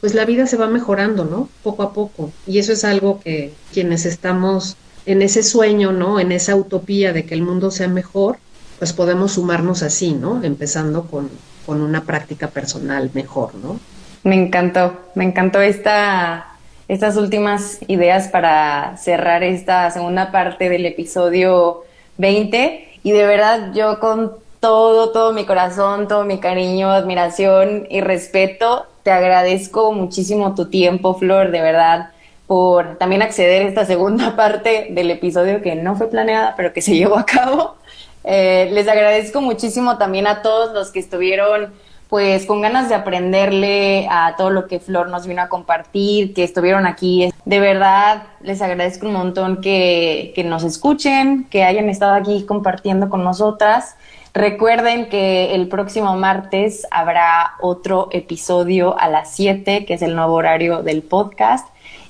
pues 0.00 0.14
la 0.14 0.24
vida 0.24 0.46
se 0.46 0.56
va 0.56 0.68
mejorando, 0.68 1.24
¿no? 1.24 1.48
Poco 1.62 1.82
a 1.82 1.92
poco. 1.92 2.30
Y 2.46 2.58
eso 2.58 2.72
es 2.72 2.84
algo 2.84 3.20
que 3.20 3.52
quienes 3.72 4.06
estamos 4.06 4.76
en 5.06 5.22
ese 5.22 5.42
sueño, 5.42 5.92
¿no? 5.92 6.20
En 6.20 6.32
esa 6.32 6.56
utopía 6.56 7.12
de 7.12 7.24
que 7.24 7.34
el 7.34 7.42
mundo 7.42 7.70
sea 7.70 7.88
mejor, 7.88 8.38
pues 8.78 8.92
podemos 8.92 9.32
sumarnos 9.32 9.82
así, 9.82 10.12
¿no? 10.12 10.42
Empezando 10.42 11.04
con, 11.06 11.30
con 11.64 11.80
una 11.80 12.02
práctica 12.02 12.48
personal 12.48 13.10
mejor, 13.14 13.54
¿no? 13.54 13.78
Me 14.24 14.34
encantó, 14.34 14.98
me 15.14 15.24
encantó 15.24 15.60
esta, 15.60 16.46
estas 16.88 17.16
últimas 17.16 17.78
ideas 17.86 18.28
para 18.28 18.96
cerrar 18.96 19.44
esta 19.44 19.90
segunda 19.90 20.32
parte 20.32 20.68
del 20.68 20.84
episodio 20.84 21.84
20 22.18 22.88
y 23.04 23.12
de 23.12 23.24
verdad 23.24 23.72
yo 23.72 24.00
con 24.00 24.32
todo, 24.58 25.10
todo 25.10 25.32
mi 25.32 25.44
corazón, 25.44 26.08
todo 26.08 26.24
mi 26.24 26.38
cariño, 26.38 26.90
admiración 26.90 27.86
y 27.88 28.00
respeto, 28.00 28.86
te 29.04 29.12
agradezco 29.12 29.92
muchísimo 29.92 30.56
tu 30.56 30.66
tiempo, 30.66 31.14
Flor, 31.14 31.52
de 31.52 31.60
verdad 31.60 32.10
por 32.46 32.96
también 32.98 33.22
acceder 33.22 33.62
a 33.62 33.68
esta 33.68 33.84
segunda 33.84 34.36
parte 34.36 34.88
del 34.90 35.10
episodio 35.10 35.62
que 35.62 35.74
no 35.74 35.96
fue 35.96 36.08
planeada, 36.08 36.54
pero 36.56 36.72
que 36.72 36.82
se 36.82 36.94
llevó 36.94 37.16
a 37.16 37.26
cabo. 37.26 37.76
Eh, 38.24 38.70
les 38.72 38.88
agradezco 38.88 39.40
muchísimo 39.40 39.98
también 39.98 40.26
a 40.26 40.42
todos 40.42 40.72
los 40.74 40.90
que 40.90 40.98
estuvieron 40.98 41.72
pues 42.08 42.46
con 42.46 42.60
ganas 42.60 42.88
de 42.88 42.94
aprenderle 42.94 44.06
a 44.08 44.34
todo 44.36 44.50
lo 44.50 44.68
que 44.68 44.78
Flor 44.78 45.08
nos 45.08 45.26
vino 45.26 45.42
a 45.42 45.48
compartir, 45.48 46.34
que 46.34 46.44
estuvieron 46.44 46.86
aquí. 46.86 47.30
De 47.44 47.58
verdad, 47.58 48.24
les 48.42 48.62
agradezco 48.62 49.06
un 49.06 49.12
montón 49.12 49.60
que, 49.60 50.32
que 50.34 50.44
nos 50.44 50.62
escuchen, 50.62 51.48
que 51.50 51.64
hayan 51.64 51.88
estado 51.88 52.14
aquí 52.14 52.44
compartiendo 52.46 53.08
con 53.08 53.24
nosotras. 53.24 53.96
Recuerden 54.34 55.08
que 55.08 55.54
el 55.54 55.66
próximo 55.66 56.14
martes 56.14 56.86
habrá 56.90 57.54
otro 57.60 58.08
episodio 58.12 58.96
a 58.98 59.08
las 59.08 59.34
7, 59.34 59.84
que 59.84 59.94
es 59.94 60.02
el 60.02 60.14
nuevo 60.14 60.34
horario 60.34 60.82
del 60.82 61.02
podcast. 61.02 61.66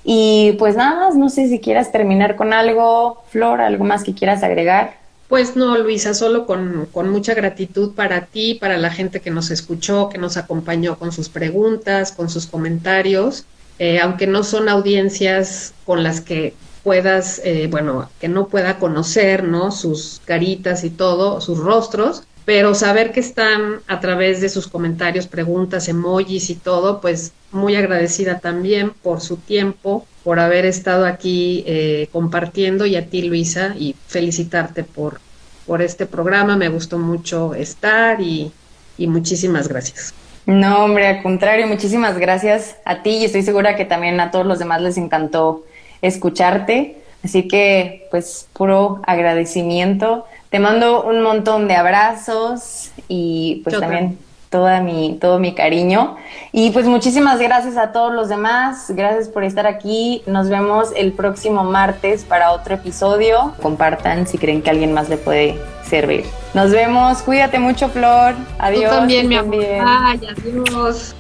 Y 0.09 0.53
pues 0.53 0.77
nada 0.77 1.01
más, 1.01 1.17
no 1.17 1.29
sé 1.29 1.49
si 1.49 1.59
quieras 1.59 1.91
terminar 1.91 2.37
con 2.37 2.53
algo, 2.53 3.25
Flor, 3.31 3.61
algo 3.61 3.85
más 3.85 4.05
que 4.05 4.15
quieras 4.15 4.45
agregar. 4.45 4.95
Pues 5.29 5.57
no, 5.57 5.77
Luisa, 5.77 6.15
solo 6.15 6.47
con, 6.47 6.89
mucha 7.11 7.35
gratitud 7.35 7.93
para 7.93 8.27
ti, 8.27 8.55
para 8.55 8.79
la 8.79 8.93
gente 8.93 9.21
que 9.21 9.33
nos 9.33 9.51
escuchó, 9.51 10.09
que 10.09 10.19
nos 10.19 10.37
acompañó 10.37 10.97
con 10.97 11.11
sus 11.11 11.29
preguntas, 11.29 12.13
con 12.13 12.31
sus 12.31 12.47
comentarios, 12.47 13.47
eh, 13.81 13.99
aunque 13.99 14.29
no 14.29 14.45
son 14.45 14.69
audiencias 14.69 15.75
con 15.85 16.05
las 16.05 16.21
que 16.21 16.55
puedas, 16.85 17.41
eh, 17.45 17.67
bueno, 17.69 18.09
que 18.21 18.29
no 18.29 18.47
pueda 18.47 18.79
conocer, 18.79 19.43
¿no? 19.43 19.73
Sus 19.73 20.23
caritas 20.25 20.85
y 20.85 20.91
todo, 20.91 21.41
sus 21.41 21.59
rostros, 21.59 22.23
pero 22.47 22.75
saber 22.77 23.11
que 23.11 23.19
están 23.19 23.81
a 23.89 23.99
través 23.99 24.41
de 24.41 24.49
sus 24.49 24.69
comentarios, 24.69 25.27
preguntas, 25.27 25.89
emojis 25.89 26.49
y 26.49 26.55
todo, 26.55 27.01
pues 27.01 27.33
muy 27.51 27.75
agradecida 27.75 28.39
también 28.39 28.91
por 29.03 29.21
su 29.21 29.37
tiempo, 29.37 30.07
por 30.23 30.39
haber 30.39 30.65
estado 30.65 31.07
aquí 31.07 31.65
eh, 31.67 32.09
compartiendo 32.13 32.87
y 32.87 32.95
a 32.95 33.07
ti 33.07 33.23
Luisa 33.23 33.75
y 33.77 33.97
felicitarte 34.07 34.85
por, 34.85 35.21
por 35.67 35.83
este 35.83 36.07
programa, 36.07 36.57
me 36.57 36.69
gustó 36.69 36.99
mucho 36.99 37.53
estar 37.53 38.21
y, 38.21 38.53
y 38.97 39.09
muchísimas 39.09 39.67
gracias. 39.67 40.15
No, 40.47 40.85
hombre, 40.85 41.09
al 41.09 41.23
contrario, 41.25 41.67
muchísimas 41.67 42.17
gracias 42.17 42.77
a 42.85 43.03
ti 43.03 43.11
y 43.11 43.25
estoy 43.25 43.43
segura 43.43 43.75
que 43.75 43.85
también 43.85 44.21
a 44.21 44.31
todos 44.31 44.47
los 44.47 44.61
demás 44.61 44.81
les 44.81 44.97
encantó 44.97 45.65
escucharte. 46.01 46.99
Así 47.25 47.49
que, 47.49 48.07
pues, 48.13 48.47
puro 48.53 49.03
agradecimiento. 49.05 50.27
Te 50.57 50.61
mando 50.61 51.03
un 51.03 51.21
montón 51.21 51.69
de 51.69 51.75
abrazos 51.75 52.91
y 53.09 53.61
pues 53.63 53.79
también 53.79 54.19
toda 54.49 54.81
mi, 54.81 55.19
todo 55.21 55.39
mi 55.39 55.55
cariño. 55.55 56.17
Y 56.51 56.71
pues 56.71 56.87
muchísimas 56.87 57.39
gracias 57.39 57.77
a 57.77 57.93
todos 57.93 58.15
los 58.15 58.31
demás. 58.31 58.87
Gracias 58.89 59.29
por 59.29 59.45
estar 59.45 59.67
aquí. 59.67 60.23
Nos 60.27 60.49
vemos 60.49 60.93
el 60.97 61.13
próximo 61.13 61.63
martes 61.63 62.25
para 62.25 62.53
otro 62.53 62.77
episodio. 62.77 63.53
Compartan 63.61 64.27
si 64.27 64.39
creen 64.39 64.63
que 64.63 64.71
alguien 64.71 64.95
más 64.95 65.11
le 65.11 65.19
puede 65.19 65.61
servir. 65.85 66.25
Nos 66.55 66.71
vemos. 66.71 67.21
Cuídate 67.21 67.59
mucho, 67.59 67.91
Flor. 67.91 68.35
Adiós. 68.59 68.91
Tú 68.91 68.97
también, 68.97 69.29
mi 69.29 69.37
amor. 69.37 69.63
Ay, 69.63 70.21
adiós. 70.27 71.15